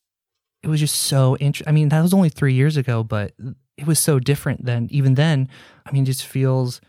it 0.63 0.67
was 0.67 0.79
just 0.79 0.95
so 0.95 1.37
interesting. 1.37 1.69
I 1.69 1.73
mean, 1.73 1.89
that 1.89 2.01
was 2.01 2.13
only 2.13 2.29
three 2.29 2.53
years 2.53 2.77
ago, 2.77 3.03
but 3.03 3.33
it 3.77 3.87
was 3.87 3.99
so 3.99 4.19
different 4.19 4.65
than 4.65 4.87
even 4.91 5.15
then. 5.15 5.47
I 5.85 5.91
mean, 5.91 6.03
it 6.03 6.07
just 6.07 6.25
feels 6.25 6.81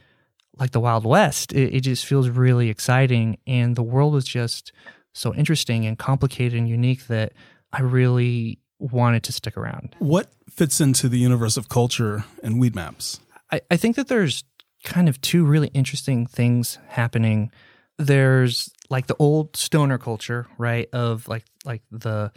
like 0.58 0.72
the 0.72 0.80
Wild 0.80 1.04
West. 1.04 1.52
It, 1.52 1.74
it 1.74 1.80
just 1.80 2.06
feels 2.06 2.28
really 2.28 2.68
exciting. 2.68 3.38
And 3.46 3.76
the 3.76 3.82
world 3.82 4.12
was 4.12 4.26
just 4.26 4.72
so 5.14 5.34
interesting 5.34 5.86
and 5.86 5.98
complicated 5.98 6.58
and 6.58 6.68
unique 6.68 7.06
that 7.08 7.32
I 7.72 7.82
really 7.82 8.58
wanted 8.78 9.22
to 9.24 9.32
stick 9.32 9.56
around. 9.56 9.94
What 9.98 10.32
fits 10.50 10.80
into 10.80 11.08
the 11.08 11.18
universe 11.18 11.56
of 11.56 11.68
culture 11.68 12.24
and 12.42 12.58
weed 12.58 12.74
maps? 12.74 13.20
I, 13.50 13.60
I 13.70 13.76
think 13.76 13.96
that 13.96 14.08
there's 14.08 14.44
kind 14.82 15.08
of 15.08 15.20
two 15.20 15.44
really 15.44 15.68
interesting 15.68 16.26
things 16.26 16.78
happening. 16.88 17.50
There's 17.98 18.70
like 18.90 19.06
the 19.06 19.16
old 19.18 19.56
stoner 19.56 19.98
culture, 19.98 20.46
right? 20.58 20.88
Of 20.92 21.28
like 21.28 21.44
like 21.64 21.82
the 21.90 22.32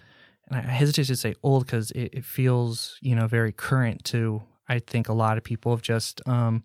and 0.47 0.57
I 0.57 0.61
hesitate 0.61 1.07
to 1.07 1.15
say 1.15 1.35
old 1.41 1.65
because 1.65 1.91
it, 1.91 2.09
it 2.13 2.25
feels, 2.25 2.97
you 3.01 3.15
know, 3.15 3.27
very 3.27 3.51
current 3.51 4.03
to 4.05 4.43
I 4.67 4.79
think 4.79 5.09
a 5.09 5.13
lot 5.13 5.37
of 5.37 5.43
people 5.43 5.73
of 5.73 5.81
just 5.81 6.21
um 6.27 6.63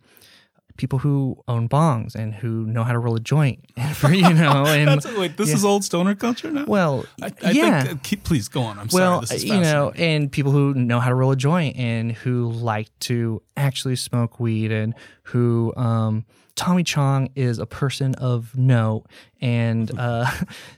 people 0.81 0.99
who 0.99 1.37
own 1.47 1.69
bongs 1.69 2.15
and 2.15 2.33
who 2.33 2.65
know 2.65 2.83
how 2.83 2.93
to 2.93 2.99
roll 2.99 3.15
a 3.15 3.21
joint 3.21 3.61
for 3.95 4.11
you 4.11 4.33
know 4.33 4.65
and 4.67 4.89
That's, 4.89 5.05
wait, 5.15 5.37
this 5.37 5.51
yeah. 5.51 5.57
is 5.57 5.65
old 5.65 5.85
stoner 5.85 6.15
culture 6.15 6.51
now. 6.51 6.65
well 6.67 7.05
I, 7.21 7.27
I 7.45 7.51
yeah 7.51 7.83
think, 7.83 7.95
uh, 7.95 8.01
keep, 8.03 8.25
please 8.25 8.49
go 8.49 8.63
on. 8.63 8.79
I'm 8.79 8.89
well, 8.91 9.27
sorry. 9.27 9.37
This 9.37 9.45
is 9.45 9.45
you 9.45 9.61
know, 9.61 9.93
and 9.95 10.33
people 10.33 10.53
who 10.53 10.73
know 10.73 10.99
how 10.99 11.11
to 11.11 11.15
roll 11.15 11.33
a 11.33 11.37
joint 11.37 11.77
and 11.77 12.13
who 12.13 12.51
like 12.51 12.89
to 13.01 13.43
actually 13.59 13.97
smoke 13.97 14.41
weed 14.41 14.73
and 14.73 14.95
who 15.25 15.75
um 15.77 16.25
Tommy 16.55 16.83
Chong 16.83 17.29
is 17.35 17.59
a 17.59 17.67
person 17.67 18.15
of 18.15 18.57
note 18.57 19.05
and 19.43 19.93
uh 19.99 20.31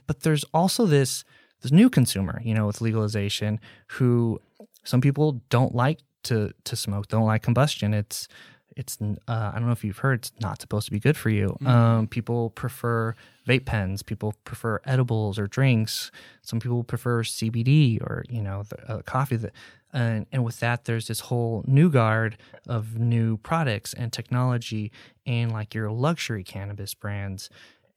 but 0.05 0.19
there's 0.19 0.43
also 0.53 0.85
this 0.85 1.23
this 1.61 1.71
new 1.71 1.89
consumer, 1.89 2.41
you 2.43 2.53
know, 2.53 2.67
with 2.67 2.81
legalization 2.81 3.57
who 3.87 4.41
some 4.83 4.99
people 4.99 5.41
don't 5.49 5.73
like 5.73 6.01
to 6.23 6.51
to 6.65 6.75
smoke, 6.75 7.07
don't 7.07 7.25
like 7.25 7.41
combustion. 7.41 7.93
It's 7.93 8.27
it's 8.75 8.97
uh, 9.01 9.07
I 9.27 9.53
don't 9.53 9.65
know 9.65 9.71
if 9.71 9.83
you've 9.83 9.99
heard 9.99 10.19
it's 10.19 10.31
not 10.39 10.61
supposed 10.61 10.85
to 10.85 10.91
be 10.91 10.99
good 10.99 11.17
for 11.17 11.29
you. 11.29 11.57
Um, 11.65 12.07
people 12.07 12.49
prefer 12.51 13.15
vape 13.47 13.65
pens. 13.65 14.03
People 14.03 14.33
prefer 14.43 14.81
edibles 14.85 15.37
or 15.37 15.47
drinks. 15.47 16.11
Some 16.41 16.59
people 16.59 16.83
prefer 16.83 17.23
CBD 17.23 18.01
or 18.01 18.23
you 18.29 18.41
know 18.41 18.63
the, 18.63 18.91
uh, 18.91 19.01
coffee. 19.03 19.37
That 19.37 19.53
and 19.93 20.25
and 20.31 20.43
with 20.43 20.59
that, 20.59 20.85
there's 20.85 21.07
this 21.07 21.21
whole 21.21 21.63
new 21.67 21.89
guard 21.89 22.37
of 22.67 22.97
new 22.97 23.37
products 23.37 23.93
and 23.93 24.11
technology 24.11 24.91
and 25.25 25.51
like 25.51 25.73
your 25.73 25.91
luxury 25.91 26.43
cannabis 26.43 26.93
brands. 26.93 27.49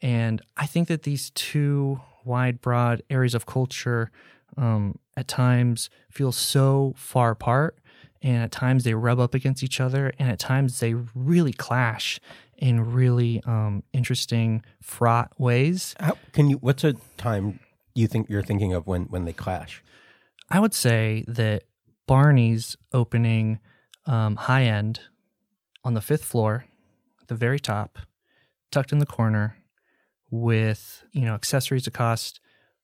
And 0.02 0.42
I 0.56 0.66
think 0.66 0.88
that 0.88 1.04
these 1.04 1.30
two 1.30 2.00
wide, 2.24 2.60
broad 2.60 3.02
areas 3.08 3.34
of 3.34 3.46
culture 3.46 4.10
um, 4.56 4.98
at 5.16 5.28
times 5.28 5.88
feel 6.10 6.32
so 6.32 6.94
far 6.96 7.30
apart 7.30 7.78
and 8.26 8.42
at 8.42 8.50
times 8.50 8.82
they 8.82 8.92
rub 8.94 9.20
up 9.20 9.34
against 9.34 9.62
each 9.62 9.80
other 9.80 10.12
and 10.18 10.28
at 10.28 10.38
times 10.38 10.80
they 10.80 10.94
really 11.14 11.52
clash 11.52 12.18
in 12.58 12.92
really 12.92 13.40
um, 13.46 13.82
interesting 13.92 14.62
fraught 14.82 15.30
ways 15.38 15.94
How, 16.00 16.16
can 16.32 16.50
you? 16.50 16.56
What's 16.56 16.82
a 16.84 16.94
time 17.16 17.60
you 17.94 18.06
think 18.08 18.28
you're 18.28 18.42
thinking 18.42 18.72
of 18.72 18.86
when 18.86 19.02
when 19.04 19.24
they 19.26 19.32
clash? 19.32 19.82
i 20.50 20.58
would 20.60 20.74
say 20.74 21.24
that 21.28 21.62
barney's 22.06 22.76
opening 22.92 23.58
um, 24.06 24.36
high 24.36 24.64
end 24.64 25.00
on 25.84 25.94
the 25.94 26.00
fifth 26.00 26.24
floor 26.24 26.64
at 27.20 27.28
the 27.28 27.34
very 27.34 27.60
top 27.60 27.98
tucked 28.70 28.92
in 28.92 28.98
the 28.98 29.06
corner 29.06 29.56
with 30.30 31.04
you 31.12 31.22
know 31.26 31.34
accessories 31.34 31.84
that 31.84 31.94
cost 31.94 32.40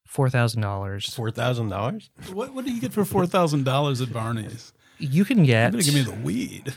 $4000 0.09 1.15
Four 1.15 1.31
thousand 1.31 1.69
dollars. 1.69 2.11
what, 2.33 2.53
what 2.55 2.65
do 2.65 2.73
you 2.73 2.81
get 2.81 2.93
for 2.93 3.05
four 3.05 3.27
thousand 3.27 3.65
dollars 3.65 4.01
at 4.01 4.13
Barney's? 4.13 4.73
You 5.03 5.25
can 5.25 5.45
get. 5.45 5.73
You're 5.73 5.83
gonna 5.83 5.85
give 5.85 5.95
me 5.95 6.03
the 6.03 6.23
weed. 6.23 6.75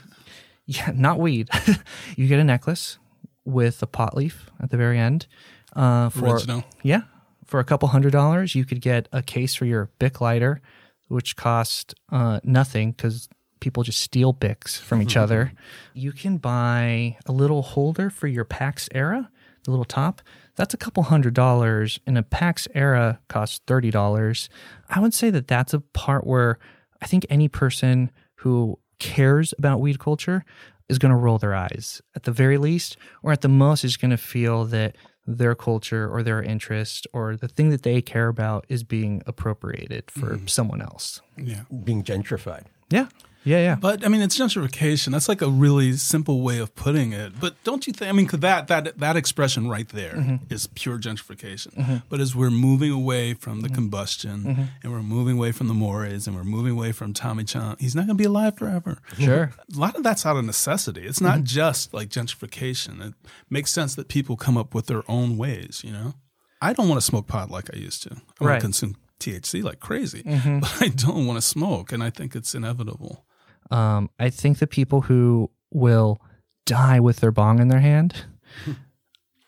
Yeah, 0.66 0.92
not 0.94 1.20
weed. 1.20 1.50
you 2.16 2.28
get 2.28 2.40
a 2.40 2.44
necklace 2.44 2.98
with 3.44 3.82
a 3.84 3.88
pot 3.88 4.16
leaf 4.18 4.50
at 4.60 4.72
the 4.72 4.78
very 4.78 5.00
end. 5.00 5.28
Uh, 5.76 6.10
for 6.10 6.28
Original. 6.28 6.64
yeah, 6.84 7.02
for 7.46 7.60
a 7.60 7.64
couple 7.64 7.90
hundred 7.90 8.12
dollars, 8.12 8.56
you 8.56 8.66
could 8.66 8.82
get 8.82 9.08
a 9.12 9.22
case 9.22 9.54
for 9.56 9.66
your 9.66 9.90
Bic 10.00 10.22
lighter, 10.22 10.62
which 11.08 11.36
cost 11.36 11.94
uh, 12.12 12.40
nothing 12.44 12.92
because 12.92 13.30
people 13.60 13.84
just 13.84 14.00
steal 14.02 14.34
Bics 14.34 14.80
from 14.80 15.02
each 15.02 15.18
other. 15.18 15.54
You 15.98 16.12
can 16.12 16.38
buy 16.38 17.18
a 17.26 17.32
little 17.32 17.62
holder 17.62 18.10
for 18.10 18.28
your 18.28 18.44
Pax 18.44 18.90
Era, 18.94 19.30
the 19.64 19.72
little 19.72 19.86
top. 19.86 20.22
That's 20.58 20.74
a 20.74 20.78
couple 20.78 21.04
hundred 21.04 21.34
dollars, 21.34 22.00
and 22.06 22.18
a 22.18 22.24
Pax 22.24 22.68
Era 22.74 23.20
costs 23.30 23.62
thirty 23.66 23.92
dollars. 23.92 24.50
I 24.90 25.00
would 25.00 25.14
say 25.14 25.30
that 25.30 25.48
that's 25.48 25.74
a 25.74 25.80
part 25.80 26.26
where 26.28 26.60
I 27.06 27.08
think 27.08 27.28
any 27.30 27.48
person 27.48 28.10
who 28.38 28.80
cares 28.98 29.54
about 29.60 29.80
weed 29.80 30.00
culture 30.00 30.44
is 30.90 30.98
going 30.98 31.12
to 31.12 31.16
roll 31.16 31.38
their 31.38 31.54
eyes 31.54 32.02
at 32.16 32.24
the 32.24 32.32
very 32.32 32.58
least, 32.58 32.98
or 33.22 33.32
at 33.32 33.42
the 33.42 33.48
most 33.48 33.84
is 33.84 33.96
going 33.96 34.10
to 34.10 34.18
feel 34.18 34.66
that 34.66 34.96
their 35.28 35.54
culture 35.54 36.10
or 36.10 36.24
their 36.24 36.42
interest 36.42 37.06
or 37.14 37.36
the 37.36 37.48
thing 37.48 37.70
that 37.70 37.84
they 37.84 38.02
care 38.02 38.28
about 38.28 38.66
is 38.70 38.84
being 38.84 39.22
appropriated 39.28 40.10
for 40.10 40.32
mm-hmm. 40.32 40.48
someone 40.48 40.82
else. 40.82 41.22
Yeah. 41.38 41.62
Being 41.84 42.04
gentrified. 42.04 42.64
Yeah. 42.90 43.10
Yeah. 43.46 43.60
Yeah. 43.60 43.76
But 43.76 44.04
I 44.04 44.10
mean, 44.10 44.22
it's 44.22 44.38
gentrification. 44.38 45.12
That's 45.12 45.30
like 45.30 45.42
a 45.42 45.50
really 45.50 45.94
simple 45.94 46.42
way 46.42 46.58
of 46.58 46.76
putting 46.76 47.14
it. 47.14 47.40
But 47.40 47.56
don't 47.64 47.86
you 47.88 47.94
think? 47.94 48.10
I 48.10 48.12
mean, 48.12 48.28
'cause 48.28 48.42
that 48.42 48.68
that 48.68 48.98
that 49.00 49.16
expression 49.16 49.70
right 49.70 49.88
there 49.90 50.14
mm-hmm. 50.16 50.36
is 50.54 50.68
pure 50.68 50.98
gentrification. 51.00 51.74
Mm-hmm. 51.76 51.96
But 52.10 52.20
as 52.20 52.36
we're 52.36 52.50
moving 52.50 52.92
away 52.92 53.34
from 53.36 53.62
the 53.62 53.68
mm-hmm. 53.68 53.76
combustion, 53.76 54.70
and 54.84 54.92
we're 54.92 55.02
moving 55.04 55.38
away 55.38 55.52
from 55.52 55.68
the 55.68 55.74
mores, 55.74 56.28
and 56.28 56.36
we're 56.36 56.44
moving 56.44 56.74
away 56.74 56.92
from 56.92 57.14
Tommy 57.14 57.44
Chong, 57.44 57.78
he's 57.80 57.96
not 57.96 58.08
going 58.08 58.18
to 58.18 58.22
be 58.22 58.28
alive 58.28 58.58
forever. 58.58 58.98
Sure. 59.18 59.52
A 59.76 59.80
lot 59.80 59.96
of 59.96 60.04
that's 60.04 60.26
out 60.26 60.36
of 60.38 60.44
necessity. 60.46 61.06
It's 61.06 61.22
not 61.22 61.44
just 61.44 61.94
like 61.94 62.10
gentrification. 62.10 63.06
It 63.10 63.14
makes 63.50 63.72
sense 63.72 63.96
that 63.96 64.08
people 64.08 64.36
come 64.36 64.58
up 64.58 64.74
with 64.74 64.88
their 64.88 65.04
own 65.10 65.38
ways. 65.38 65.82
You 65.84 65.92
know. 65.92 66.14
I 66.62 66.74
don't 66.74 66.90
want 66.90 67.00
to 67.00 67.06
smoke 67.06 67.28
pot 67.28 67.52
like 67.52 67.70
I 67.74 67.78
used 67.78 68.02
to. 68.04 68.10
I 68.10 68.14
want 68.14 68.26
Right. 68.40 68.48
Mm-hmm. 68.48 68.58
to 68.58 68.62
consume 68.62 68.96
THC 69.20 69.64
like 69.64 69.80
crazy, 69.80 70.24
but 70.62 70.82
I 70.82 70.88
don't 70.88 71.26
want 71.28 71.38
to 71.38 71.42
smoke, 71.42 71.92
and 71.92 72.04
I 72.04 72.10
think 72.10 72.36
it's 72.36 72.56
inevitable. 72.56 73.24
Um, 73.72 74.10
I 74.20 74.30
think 74.30 74.60
the 74.60 74.68
people 74.68 75.02
who 75.02 75.50
will 75.72 76.20
die 76.66 77.00
with 77.00 77.18
their 77.18 77.32
bong 77.32 77.60
in 77.60 77.68
their 77.68 77.80
hand, 77.80 78.26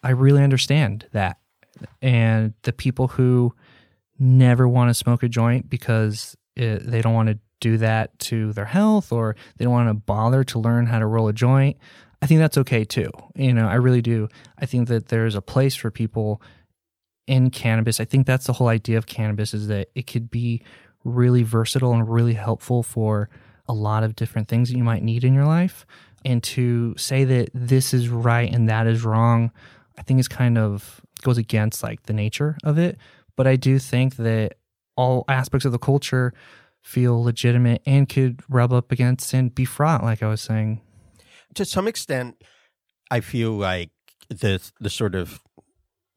I 0.04 0.12
really 0.12 0.44
understand 0.44 1.08
that. 1.12 1.38
And 2.02 2.54
the 2.64 2.74
people 2.74 3.08
who 3.08 3.54
never 4.20 4.68
want 4.68 4.90
to 4.90 4.94
smoke 4.94 5.24
a 5.24 5.30
joint 5.30 5.70
because 5.70 6.36
it, 6.56 6.80
they 6.90 7.02
don't 7.02 7.14
want 7.14 7.30
to 7.30 7.40
do 7.60 7.78
that 7.78 8.18
to 8.20 8.54
their 8.54 8.66
health 8.66 9.12
or 9.12 9.36
they 9.58 9.66
don't 9.66 9.74
want 9.74 9.90
to 9.90 9.94
bother 9.94 10.44
to 10.44 10.60
learn 10.60 10.88
how 10.88 11.00
to 11.00 11.06
roll 11.06 11.28
a 11.28 11.34
joint, 11.34 11.78
I 12.22 12.28
think 12.28 12.40
that's 12.40 12.58
okay 12.58 12.84
too. 12.84 13.12
You 13.36 13.54
know, 13.54 13.68
I 13.68 13.76
really 13.76 14.02
do. 14.02 14.28
I 14.58 14.66
think 14.66 14.88
that 14.88 15.08
there's 15.10 15.36
a 15.36 15.42
place 15.42 15.76
for 15.76 15.92
people 15.92 16.42
in 17.28 17.50
cannabis. 17.50 18.00
I 18.00 18.06
think 18.06 18.26
that's 18.26 18.48
the 18.48 18.54
whole 18.54 18.70
idea 18.70 18.98
of 18.98 19.06
cannabis 19.06 19.54
is 19.54 19.68
that 19.68 19.90
it 19.94 20.08
could 20.08 20.32
be 20.32 20.64
really 21.04 21.44
versatile 21.44 21.94
and 21.94 22.10
really 22.10 22.34
helpful 22.34 22.84
for 22.84 23.30
a 23.68 23.74
lot 23.74 24.04
of 24.04 24.16
different 24.16 24.48
things 24.48 24.70
that 24.70 24.78
you 24.78 24.84
might 24.84 25.04
need 25.04 25.24
in 25.24 25.34
your 25.34 25.46
life. 25.46 25.86
And 26.26 26.44
to 26.44 26.96
say 26.98 27.24
that 27.24 27.50
this 27.54 27.94
is 27.94 28.10
right 28.10 28.52
and 28.54 28.70
that 28.70 28.88
is 28.88 29.04
wrong, 29.04 29.52
I 29.98 30.02
think 30.02 30.20
is 30.20 30.28
kind 30.28 30.58
of 30.58 31.02
goes 31.22 31.38
against 31.38 31.84
like 31.84 32.04
the 32.04 32.14
nature 32.14 32.58
of 32.64 32.78
it. 32.78 32.98
But 33.36 33.48
I 33.48 33.56
do 33.56 33.80
think 33.80 34.16
that 34.18 34.56
all 34.96 35.26
aspects 35.28 35.66
of 35.66 35.72
the 35.72 35.80
culture 35.80 36.34
feel 36.82 37.22
legitimate 37.22 37.82
and 37.86 38.10
could 38.10 38.42
rub 38.50 38.74
up 38.74 38.92
against 38.92 39.34
and 39.34 39.54
be 39.54 39.66
fraught, 39.66 40.04
like 40.04 40.24
I 40.24 40.28
was 40.28 40.42
saying. 40.42 40.82
to 41.56 41.66
some 41.66 41.88
extent, 41.88 42.42
I 43.12 43.20
feel 43.20 43.52
like 43.52 43.92
the 44.30 44.60
the 44.80 44.90
sort 44.90 45.16
of 45.16 45.42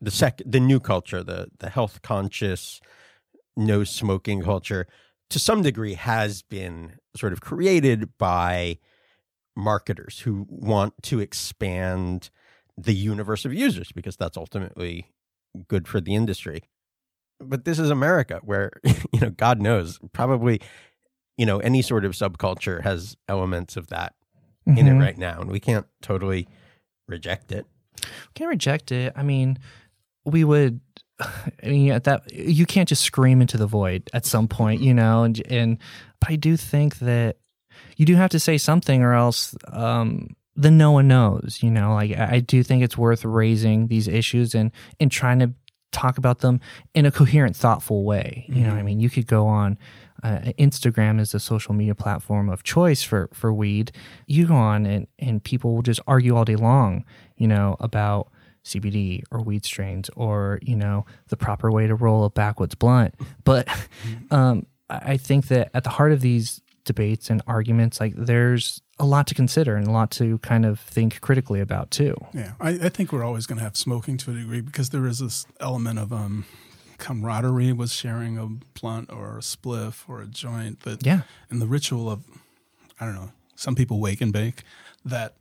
the 0.00 0.10
sec 0.10 0.40
the 0.44 0.60
new 0.60 0.80
culture, 0.80 1.22
the 1.22 1.48
the 1.58 1.70
health 1.70 2.02
conscious, 2.02 2.80
no 3.56 3.84
smoking 3.84 4.42
culture, 4.42 4.86
to 5.30 5.38
some 5.38 5.62
degree 5.62 5.94
has 5.94 6.42
been 6.42 6.96
sort 7.16 7.32
of 7.32 7.40
created 7.40 8.16
by 8.18 8.78
marketers 9.56 10.20
who 10.20 10.46
want 10.48 10.94
to 11.04 11.20
expand 11.20 12.30
the 12.76 12.94
universe 12.94 13.44
of 13.44 13.52
users 13.52 13.92
because 13.92 14.16
that's 14.16 14.36
ultimately 14.36 15.12
good 15.68 15.86
for 15.88 16.00
the 16.00 16.14
industry. 16.14 16.62
But 17.40 17.64
this 17.64 17.78
is 17.78 17.90
America 17.90 18.40
where, 18.42 18.70
you 19.12 19.20
know, 19.20 19.30
God 19.30 19.60
knows, 19.60 19.98
probably, 20.12 20.60
you 21.36 21.46
know, 21.46 21.58
any 21.58 21.82
sort 21.82 22.04
of 22.04 22.12
subculture 22.12 22.82
has 22.82 23.16
elements 23.28 23.76
of 23.76 23.88
that 23.88 24.14
in 24.66 24.86
it 24.86 24.92
Mhm. 24.92 25.00
right 25.00 25.18
now, 25.18 25.40
and 25.40 25.50
we 25.50 25.58
can't 25.58 25.86
totally 26.02 26.46
reject 27.08 27.50
it. 27.50 27.66
We 27.96 28.32
can't 28.34 28.50
reject 28.50 28.92
it. 28.92 29.12
I 29.16 29.22
mean, 29.22 29.58
we 30.24 30.44
would. 30.44 30.80
I 31.62 31.66
mean, 31.66 31.92
at 31.92 32.04
that 32.04 32.32
you 32.32 32.66
can't 32.66 32.88
just 32.88 33.02
scream 33.02 33.40
into 33.40 33.56
the 33.56 33.66
void 33.66 34.10
at 34.12 34.26
some 34.26 34.48
point, 34.48 34.80
you 34.80 34.94
know. 34.94 35.24
And 35.24 35.40
and 35.50 35.78
but 36.20 36.30
I 36.30 36.36
do 36.36 36.56
think 36.56 36.98
that 36.98 37.36
you 37.96 38.06
do 38.06 38.16
have 38.16 38.30
to 38.30 38.40
say 38.40 38.58
something, 38.58 39.02
or 39.02 39.14
else 39.14 39.54
um, 39.68 40.34
then 40.56 40.78
no 40.78 40.92
one 40.92 41.08
knows. 41.08 41.58
You 41.62 41.70
know, 41.70 41.94
like 41.94 42.12
I 42.12 42.36
I 42.36 42.40
do 42.40 42.62
think 42.62 42.82
it's 42.82 42.98
worth 42.98 43.24
raising 43.24 43.88
these 43.88 44.08
issues 44.08 44.54
and 44.54 44.72
and 44.98 45.10
trying 45.10 45.38
to 45.40 45.52
talk 45.92 46.18
about 46.18 46.38
them 46.38 46.60
in 46.94 47.04
a 47.04 47.10
coherent, 47.10 47.56
thoughtful 47.56 48.04
way. 48.04 48.46
You 48.48 48.62
know, 48.62 48.70
what 48.70 48.78
I 48.78 48.82
mean, 48.82 49.00
you 49.00 49.10
could 49.10 49.26
go 49.26 49.46
on. 49.46 49.78
Uh, 50.22 50.52
Instagram 50.58 51.18
is 51.18 51.32
the 51.32 51.40
social 51.40 51.72
media 51.72 51.94
platform 51.94 52.50
of 52.50 52.62
choice 52.62 53.02
for 53.02 53.30
for 53.32 53.52
weed. 53.52 53.92
You 54.26 54.46
go 54.46 54.54
on 54.54 54.84
and 54.86 55.06
and 55.18 55.42
people 55.42 55.74
will 55.74 55.82
just 55.82 56.00
argue 56.06 56.36
all 56.36 56.44
day 56.44 56.56
long, 56.56 57.04
you 57.36 57.48
know, 57.48 57.76
about 57.80 58.30
CBD 58.64 59.22
or 59.30 59.40
weed 59.42 59.64
strains 59.64 60.10
or 60.16 60.58
you 60.62 60.76
know 60.76 61.06
the 61.28 61.36
proper 61.36 61.70
way 61.72 61.86
to 61.86 61.94
roll 61.94 62.24
a 62.24 62.30
backwoods 62.30 62.74
blunt. 62.74 63.14
But 63.44 63.68
um, 64.30 64.66
I 64.88 65.12
I 65.12 65.16
think 65.16 65.48
that 65.48 65.70
at 65.74 65.84
the 65.84 65.90
heart 65.90 66.12
of 66.12 66.20
these 66.20 66.60
debates 66.84 67.30
and 67.30 67.42
arguments, 67.46 68.00
like 68.00 68.14
there's 68.16 68.82
a 68.98 69.04
lot 69.06 69.26
to 69.28 69.34
consider 69.34 69.76
and 69.76 69.86
a 69.86 69.90
lot 69.90 70.10
to 70.10 70.38
kind 70.38 70.66
of 70.66 70.78
think 70.80 71.20
critically 71.20 71.60
about 71.60 71.90
too. 71.90 72.14
Yeah, 72.34 72.52
I, 72.60 72.70
I 72.70 72.88
think 72.90 73.12
we're 73.12 73.24
always 73.24 73.46
going 73.46 73.58
to 73.58 73.64
have 73.64 73.76
smoking 73.76 74.16
to 74.18 74.30
a 74.30 74.34
degree 74.34 74.60
because 74.60 74.90
there 74.90 75.06
is 75.06 75.20
this 75.20 75.46
element 75.60 75.98
of 75.98 76.12
um, 76.12 76.44
camaraderie 76.98 77.72
with 77.72 77.90
sharing 77.90 78.36
a 78.38 78.46
blunt 78.78 79.10
or 79.10 79.38
a 79.38 79.40
spliff 79.40 80.04
or 80.08 80.20
a 80.20 80.26
joint 80.26 80.80
that 80.80 81.04
Yeah. 81.06 81.22
and 81.48 81.62
the 81.62 81.66
ritual 81.66 82.10
of 82.10 82.24
I 83.00 83.06
don't 83.06 83.14
know, 83.14 83.32
some 83.56 83.74
people 83.74 84.00
wake 84.00 84.20
and 84.20 84.32
bake 84.32 84.62
that 85.04 85.34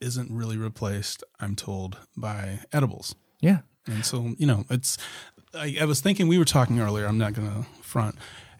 isn't 0.00 0.30
really 0.30 0.56
replaced, 0.56 1.24
I'm 1.40 1.56
told, 1.56 1.98
by 2.16 2.60
edibles. 2.72 3.14
Yeah. 3.40 3.60
And 3.86 4.04
so, 4.04 4.34
you 4.38 4.46
know, 4.46 4.64
it's, 4.68 4.98
I, 5.54 5.76
I 5.80 5.84
was 5.84 6.00
thinking, 6.00 6.28
we 6.28 6.38
were 6.38 6.44
talking 6.44 6.80
earlier, 6.80 7.06
I'm 7.06 7.18
not 7.18 7.34
going 7.34 7.48
to 7.48 7.66
front. 7.82 8.16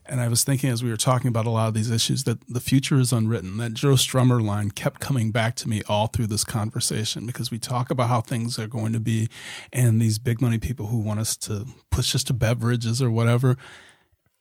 And 0.08 0.20
I 0.20 0.28
was 0.28 0.44
thinking 0.44 0.70
as 0.70 0.84
we 0.84 0.90
were 0.90 0.96
talking 0.96 1.26
about 1.26 1.46
a 1.46 1.50
lot 1.50 1.66
of 1.66 1.74
these 1.74 1.90
issues 1.90 2.22
that 2.24 2.38
the 2.48 2.60
future 2.60 2.96
is 3.00 3.12
unwritten. 3.12 3.56
That 3.56 3.74
Joe 3.74 3.94
Strummer 3.94 4.40
line 4.40 4.70
kept 4.70 5.00
coming 5.00 5.32
back 5.32 5.56
to 5.56 5.68
me 5.68 5.82
all 5.88 6.06
through 6.06 6.28
this 6.28 6.44
conversation 6.44 7.26
because 7.26 7.50
we 7.50 7.58
talk 7.58 7.90
about 7.90 8.08
how 8.08 8.20
things 8.20 8.56
are 8.56 8.68
going 8.68 8.92
to 8.92 9.00
be 9.00 9.28
and 9.72 10.00
these 10.00 10.20
big 10.20 10.40
money 10.40 10.58
people 10.58 10.86
who 10.86 10.98
want 10.98 11.18
us 11.18 11.36
to 11.38 11.66
push 11.90 12.14
us 12.14 12.22
to 12.24 12.32
beverages 12.32 13.02
or 13.02 13.10
whatever. 13.10 13.56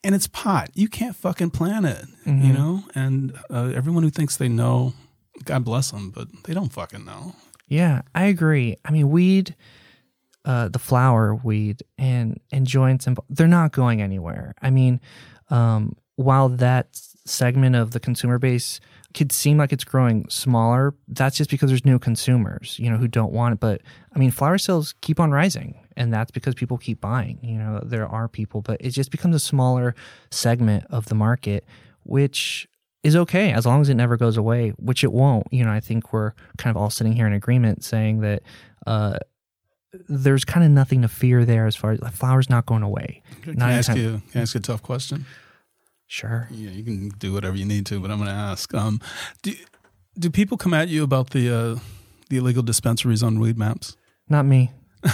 And 0.03 0.13
it's 0.13 0.27
pot. 0.27 0.69
You 0.75 0.87
can't 0.87 1.15
fucking 1.15 1.49
plan 1.49 1.83
it, 1.83 2.05
you 2.27 2.53
know? 2.53 2.83
And 2.93 3.33
uh, 3.49 3.71
everyone 3.73 4.03
who 4.03 4.11
thinks 4.11 4.37
they 4.37 4.47
know, 4.47 4.93
God 5.43 5.65
bless 5.65 5.91
them, 5.91 6.11
but 6.11 6.27
they 6.45 6.53
don't 6.53 6.71
fucking 6.71 7.05
know. 7.05 7.35
Yeah, 7.67 8.01
I 8.13 8.25
agree. 8.25 8.77
I 8.85 8.91
mean, 8.91 9.09
weed, 9.09 9.55
uh, 10.45 10.69
the 10.69 10.79
flower 10.79 11.35
weed 11.35 11.83
and 11.97 12.39
and 12.51 12.67
joints 12.67 13.07
and 13.07 13.17
they're 13.29 13.47
not 13.47 13.71
going 13.71 14.01
anywhere. 14.01 14.53
I 14.61 14.69
mean, 14.69 15.01
um, 15.49 15.95
while 16.15 16.49
that 16.49 16.99
segment 17.25 17.75
of 17.75 17.91
the 17.91 17.99
consumer 17.99 18.37
base 18.37 18.79
could 19.15 19.31
seem 19.31 19.57
like 19.57 19.73
it's 19.73 19.83
growing 19.83 20.27
smaller, 20.29 20.93
that's 21.07 21.37
just 21.37 21.49
because 21.49 21.69
there's 21.69 21.85
new 21.85 21.97
consumers, 21.97 22.77
you 22.77 22.89
know, 22.89 22.97
who 22.97 23.07
don't 23.07 23.31
want 23.31 23.53
it. 23.53 23.59
But 23.59 23.81
I 24.15 24.19
mean, 24.19 24.31
flower 24.31 24.57
sales 24.57 24.93
keep 25.01 25.19
on 25.19 25.31
rising, 25.31 25.75
and 25.97 26.13
that's 26.13 26.31
because 26.31 26.53
people 26.53 26.77
keep 26.77 27.01
buying. 27.01 27.39
You 27.41 27.57
know, 27.57 27.81
there 27.83 28.07
are 28.07 28.27
people, 28.27 28.61
but 28.61 28.79
it 28.81 28.91
just 28.91 29.11
becomes 29.11 29.35
a 29.35 29.39
smaller 29.39 29.95
segment 30.29 30.85
of 30.89 31.05
the 31.05 31.15
market, 31.15 31.65
which 32.03 32.67
is 33.05 33.15
okay 33.15 33.51
as 33.51 33.67
long 33.67 33.81
as 33.81 33.89
it 33.89 33.93
never 33.93 34.17
goes 34.17 34.35
away, 34.35 34.71
which 34.71 35.03
it 35.03 35.13
won't. 35.13 35.45
You 35.51 35.63
know, 35.63 35.71
I 35.71 35.79
think 35.79 36.11
we're 36.11 36.33
kind 36.57 36.75
of 36.75 36.81
all 36.81 36.89
sitting 36.89 37.13
here 37.13 37.27
in 37.27 37.33
agreement 37.33 37.83
saying 37.83 38.21
that 38.21 38.41
uh, 38.87 39.19
there's 40.09 40.43
kind 40.43 40.65
of 40.65 40.71
nothing 40.71 41.03
to 41.03 41.07
fear 41.07 41.45
there 41.45 41.67
as 41.67 41.75
far 41.75 41.91
as 41.91 42.01
like, 42.01 42.13
flowers 42.13 42.49
not 42.49 42.65
going 42.65 42.81
away. 42.81 43.21
Can 43.43 43.57
Not 43.57 43.69
I 43.69 43.73
ask 43.73 43.95
you? 43.95 44.23
Can 44.31 44.39
I 44.39 44.41
ask 44.41 44.55
you 44.55 44.57
a 44.57 44.61
tough 44.63 44.81
question? 44.81 45.27
Sure. 46.07 46.47
Yeah, 46.49 46.71
you 46.71 46.83
can 46.83 47.09
do 47.09 47.31
whatever 47.31 47.55
you 47.55 47.65
need 47.65 47.85
to, 47.87 47.99
but 47.99 48.09
I'm 48.09 48.17
going 48.17 48.29
to 48.29 48.35
ask. 48.35 48.73
Um, 48.73 48.99
do 49.43 49.53
do 50.17 50.31
people 50.31 50.57
come 50.57 50.73
at 50.73 50.87
you 50.87 51.03
about 51.03 51.29
the 51.29 51.53
uh, 51.53 51.79
the 52.29 52.37
illegal 52.37 52.63
dispensaries 52.63 53.21
on 53.21 53.39
weed 53.39 53.57
maps? 53.57 53.95
Not 54.27 54.47
me. 54.47 54.71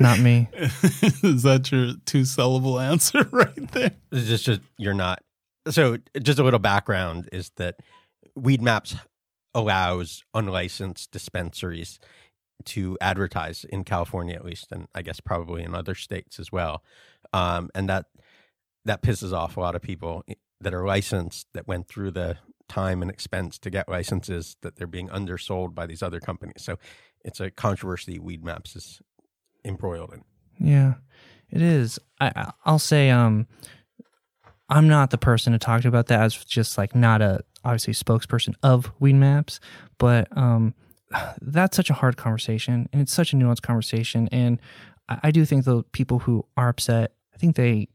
Not 0.00 0.18
me. 0.18 0.48
Is 0.52 1.42
that 1.42 1.70
your 1.72 1.92
two 2.04 2.24
syllable 2.24 2.78
answer 2.80 3.26
right 3.30 3.72
there? 3.72 3.92
It's 4.12 4.28
just, 4.28 4.44
just 4.44 4.60
you're 4.78 4.94
not. 4.94 5.22
So, 5.68 5.98
just 6.22 6.38
a 6.38 6.44
little 6.44 6.58
background 6.60 7.28
is 7.32 7.50
that 7.56 7.76
Weed 8.34 8.62
Maps 8.62 8.96
allows 9.54 10.24
unlicensed 10.34 11.10
dispensaries 11.10 11.98
to 12.64 12.96
advertise 13.00 13.64
in 13.64 13.84
California, 13.84 14.34
at 14.34 14.44
least, 14.44 14.70
and 14.70 14.86
I 14.94 15.02
guess 15.02 15.20
probably 15.20 15.62
in 15.62 15.74
other 15.74 15.94
states 15.94 16.38
as 16.38 16.52
well. 16.52 16.82
Um, 17.32 17.70
and 17.74 17.88
that 17.88 18.06
that 18.84 19.02
pisses 19.02 19.32
off 19.32 19.56
a 19.56 19.60
lot 19.60 19.74
of 19.74 19.82
people 19.82 20.24
that 20.60 20.72
are 20.72 20.86
licensed 20.86 21.48
that 21.54 21.66
went 21.66 21.88
through 21.88 22.12
the 22.12 22.38
time 22.68 23.02
and 23.02 23.10
expense 23.10 23.58
to 23.58 23.70
get 23.70 23.88
licenses 23.88 24.56
that 24.62 24.76
they're 24.76 24.86
being 24.86 25.10
undersold 25.10 25.74
by 25.74 25.86
these 25.86 26.02
other 26.02 26.20
companies. 26.20 26.62
So, 26.62 26.78
it's 27.24 27.40
a 27.40 27.50
controversy 27.50 28.18
Weed 28.18 28.44
Maps 28.44 28.76
is 28.76 29.00
embroiled 29.64 30.12
in. 30.14 30.24
Yeah, 30.58 30.94
it 31.50 31.60
is. 31.60 31.98
I 32.20 32.52
I'll 32.64 32.78
say 32.78 33.10
um 33.10 33.46
I'm 34.68 34.88
not 34.88 35.10
the 35.10 35.18
person 35.18 35.52
to 35.52 35.58
talk 35.58 35.82
to 35.82 35.88
about 35.88 36.06
that 36.06 36.20
as 36.20 36.44
just 36.44 36.76
like 36.76 36.94
not 36.94 37.22
a 37.22 37.40
obviously 37.64 37.94
spokesperson 37.94 38.54
of 38.62 38.92
Weed 39.00 39.14
Maps, 39.14 39.60
but 39.98 40.28
um 40.36 40.74
that's 41.40 41.76
such 41.76 41.90
a 41.90 41.94
hard 41.94 42.16
conversation 42.16 42.88
and 42.92 43.02
it's 43.02 43.12
such 43.12 43.32
a 43.32 43.36
nuanced 43.36 43.62
conversation 43.62 44.28
and 44.32 44.60
I, 45.08 45.18
I 45.24 45.30
do 45.30 45.44
think 45.44 45.64
the 45.64 45.82
people 45.92 46.20
who 46.20 46.46
are 46.56 46.68
upset, 46.68 47.12
I 47.34 47.38
think 47.38 47.56
they 47.56 47.88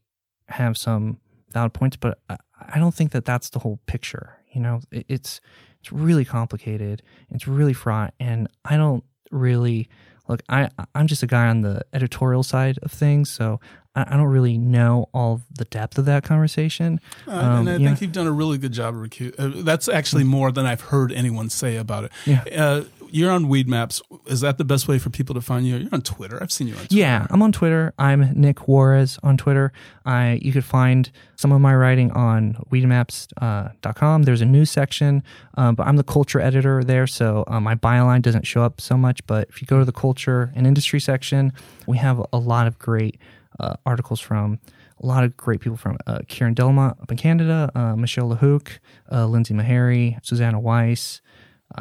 have 0.47 0.77
some 0.77 1.19
valid 1.51 1.73
points, 1.73 1.97
but 1.97 2.19
I, 2.29 2.37
I 2.73 2.79
don't 2.79 2.93
think 2.93 3.11
that 3.11 3.25
that's 3.25 3.49
the 3.49 3.59
whole 3.59 3.79
picture. 3.85 4.37
You 4.51 4.61
know, 4.61 4.79
it, 4.91 5.05
it's 5.07 5.41
it's 5.79 5.91
really 5.91 6.25
complicated. 6.25 7.01
It's 7.31 7.47
really 7.47 7.73
fraught, 7.73 8.13
and 8.19 8.47
I 8.63 8.77
don't 8.77 9.03
really 9.31 9.89
look. 10.31 10.41
I 10.49 10.69
I'm 10.95 11.07
just 11.07 11.21
a 11.23 11.27
guy 11.27 11.47
on 11.47 11.61
the 11.61 11.81
editorial 11.93 12.43
side 12.43 12.79
of 12.81 12.91
things, 12.91 13.29
so 13.29 13.59
I, 13.95 14.05
I 14.13 14.17
don't 14.17 14.27
really 14.27 14.57
know 14.57 15.09
all 15.13 15.41
the 15.55 15.65
depth 15.65 15.97
of 15.97 16.05
that 16.05 16.23
conversation. 16.23 16.99
Uh, 17.27 17.31
Um, 17.31 17.67
and 17.67 17.69
I 17.69 17.75
yeah. 17.77 17.87
think 17.89 18.01
you've 18.01 18.11
done 18.13 18.27
a 18.27 18.31
really 18.31 18.57
good 18.57 18.71
job 18.73 18.95
of 18.95 19.01
recu- 19.01 19.35
uh, 19.37 19.63
That's 19.63 19.87
actually 19.89 20.23
more 20.23 20.51
than 20.51 20.65
I've 20.65 20.81
heard 20.81 21.11
anyone 21.11 21.49
say 21.49 21.75
about 21.77 22.05
it. 22.05 22.11
Yeah. 22.25 22.43
Uh, 22.55 22.83
you're 23.11 23.31
on 23.31 23.47
Weed 23.47 23.67
Maps. 23.67 24.01
Is 24.25 24.41
that 24.41 24.57
the 24.57 24.63
best 24.63 24.87
way 24.87 24.97
for 24.97 25.09
people 25.09 25.35
to 25.35 25.41
find 25.41 25.65
you? 25.65 25.77
You're 25.77 25.89
on 25.93 26.01
Twitter. 26.01 26.41
I've 26.41 26.51
seen 26.51 26.67
you 26.67 26.73
on 26.73 26.79
Twitter. 26.79 26.95
Yeah, 26.95 27.27
I'm 27.29 27.41
on 27.41 27.51
Twitter. 27.51 27.93
I'm 27.99 28.33
Nick 28.33 28.67
Juarez 28.67 29.19
on 29.23 29.37
Twitter. 29.37 29.71
I 30.05 30.39
you 30.41 30.51
could 30.51 30.65
find 30.65 31.11
some 31.35 31.51
of 31.51 31.61
my 31.61 31.75
writing 31.75 32.11
on 32.11 32.55
weedmaps.com. 32.71 34.23
There's 34.23 34.41
a 34.41 34.45
news 34.45 34.71
section, 34.71 35.23
um, 35.55 35.75
but 35.75 35.87
I'm 35.87 35.97
the 35.97 36.03
culture 36.03 36.39
editor 36.39 36.83
there, 36.83 37.07
so 37.07 37.43
um, 37.47 37.63
my 37.63 37.75
byline 37.75 38.21
doesn't 38.21 38.47
show 38.47 38.63
up 38.63 38.81
so 38.81 38.97
much. 38.97 39.25
But 39.27 39.49
if 39.49 39.61
you 39.61 39.67
go 39.67 39.79
to 39.79 39.85
the 39.85 39.91
culture 39.91 40.51
and 40.55 40.65
industry 40.65 40.99
section, 40.99 41.53
we 41.87 41.97
have 41.97 42.23
a 42.31 42.37
lot 42.37 42.67
of 42.67 42.79
great 42.79 43.19
uh, 43.59 43.75
articles 43.85 44.19
from 44.19 44.59
a 45.01 45.05
lot 45.05 45.23
of 45.23 45.35
great 45.35 45.59
people 45.59 45.77
from 45.77 45.97
uh, 46.05 46.19
Kieran 46.27 46.53
Delamont 46.53 47.01
up 47.01 47.11
in 47.11 47.17
Canada, 47.17 47.71
uh, 47.75 47.95
Michelle 47.95 48.35
Lhooq, 48.35 48.79
uh, 49.11 49.25
Lindsay 49.25 49.53
Mahary, 49.53 50.17
Susanna 50.23 50.59
Weiss. 50.59 51.21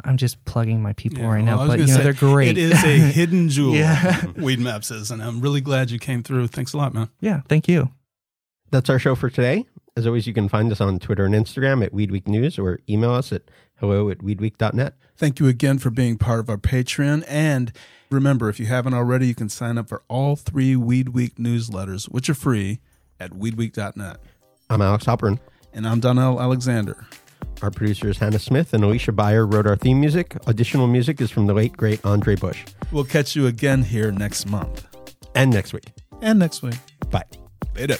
I'm 0.05 0.17
just 0.17 0.43
plugging 0.45 0.81
my 0.81 0.93
people 0.93 1.19
Yeah, 1.23 1.27
right 1.29 1.43
well, 1.45 1.57
now, 1.57 1.67
but 1.67 1.79
you 1.79 1.85
know 1.87 1.95
say, 1.95 2.03
they're 2.03 2.13
great. 2.13 2.49
It 2.49 2.57
is 2.57 2.83
a 2.83 2.87
hidden 3.11 3.49
jewel. 3.49 3.75
Yeah. 3.75 4.25
Weed 4.37 4.59
Maps 4.59 4.91
is, 4.91 5.11
and 5.11 5.21
I'm 5.21 5.41
really 5.41 5.61
glad 5.61 5.91
you 5.91 5.99
came 5.99 6.23
through. 6.23 6.47
Thanks 6.47 6.73
a 6.73 6.77
lot, 6.77 6.93
man. 6.93 7.09
yeah, 7.19 7.41
thank 7.49 7.67
you. 7.67 7.89
That's 8.71 8.89
our 8.89 8.99
show 8.99 9.15
for 9.15 9.29
today. 9.29 9.65
As 9.97 10.07
always, 10.07 10.25
you 10.25 10.33
can 10.33 10.47
find 10.47 10.71
us 10.71 10.79
on 10.79 10.99
Twitter 10.99 11.25
and 11.25 11.35
Instagram 11.35 11.83
at 11.83 11.93
Weed 11.93 12.11
Week 12.11 12.27
News 12.27 12.57
or 12.57 12.79
email 12.89 13.11
us 13.11 13.33
at 13.33 13.43
hello 13.79 14.09
at 14.09 14.19
weedweek.net. 14.19 14.93
Thank 15.17 15.39
you 15.41 15.47
again 15.49 15.77
for 15.79 15.89
being 15.89 16.17
part 16.17 16.39
of 16.39 16.49
our 16.49 16.57
Patreon. 16.57 17.25
And 17.27 17.73
remember, 18.09 18.47
if 18.47 18.59
you 18.59 18.67
haven't 18.67 18.93
already, 18.93 19.27
you 19.27 19.35
can 19.35 19.49
sign 19.49 19.77
up 19.77 19.89
for 19.89 20.03
all 20.07 20.37
three 20.37 20.77
Weed 20.77 21.09
Week 21.09 21.35
newsletters, 21.35 22.05
which 22.05 22.29
are 22.29 22.33
free 22.33 22.79
at 23.19 23.31
weedweek.net. 23.31 24.17
I'm 24.69 24.81
Alex 24.81 25.03
Halperin. 25.03 25.39
And 25.73 25.85
I'm 25.85 25.99
Donnell 25.99 26.41
Alexander. 26.41 27.05
Our 27.61 27.71
producers 27.71 28.17
Hannah 28.17 28.39
Smith 28.39 28.73
and 28.73 28.83
Alicia 28.83 29.11
Beyer 29.11 29.45
wrote 29.45 29.67
our 29.67 29.75
theme 29.75 29.99
music. 29.99 30.35
Additional 30.47 30.87
music 30.87 31.21
is 31.21 31.29
from 31.31 31.45
the 31.47 31.53
late, 31.53 31.73
great 31.77 32.03
Andre 32.05 32.35
Bush. 32.35 32.63
We'll 32.91 33.03
catch 33.03 33.35
you 33.35 33.47
again 33.47 33.83
here 33.83 34.11
next 34.11 34.45
month 34.47 34.85
And 35.35 35.51
next 35.51 35.71
week. 35.73 35.91
and 36.21 36.39
next 36.39 36.61
week. 36.63 36.75
Bye. 37.09 37.23
Later. 37.75 37.97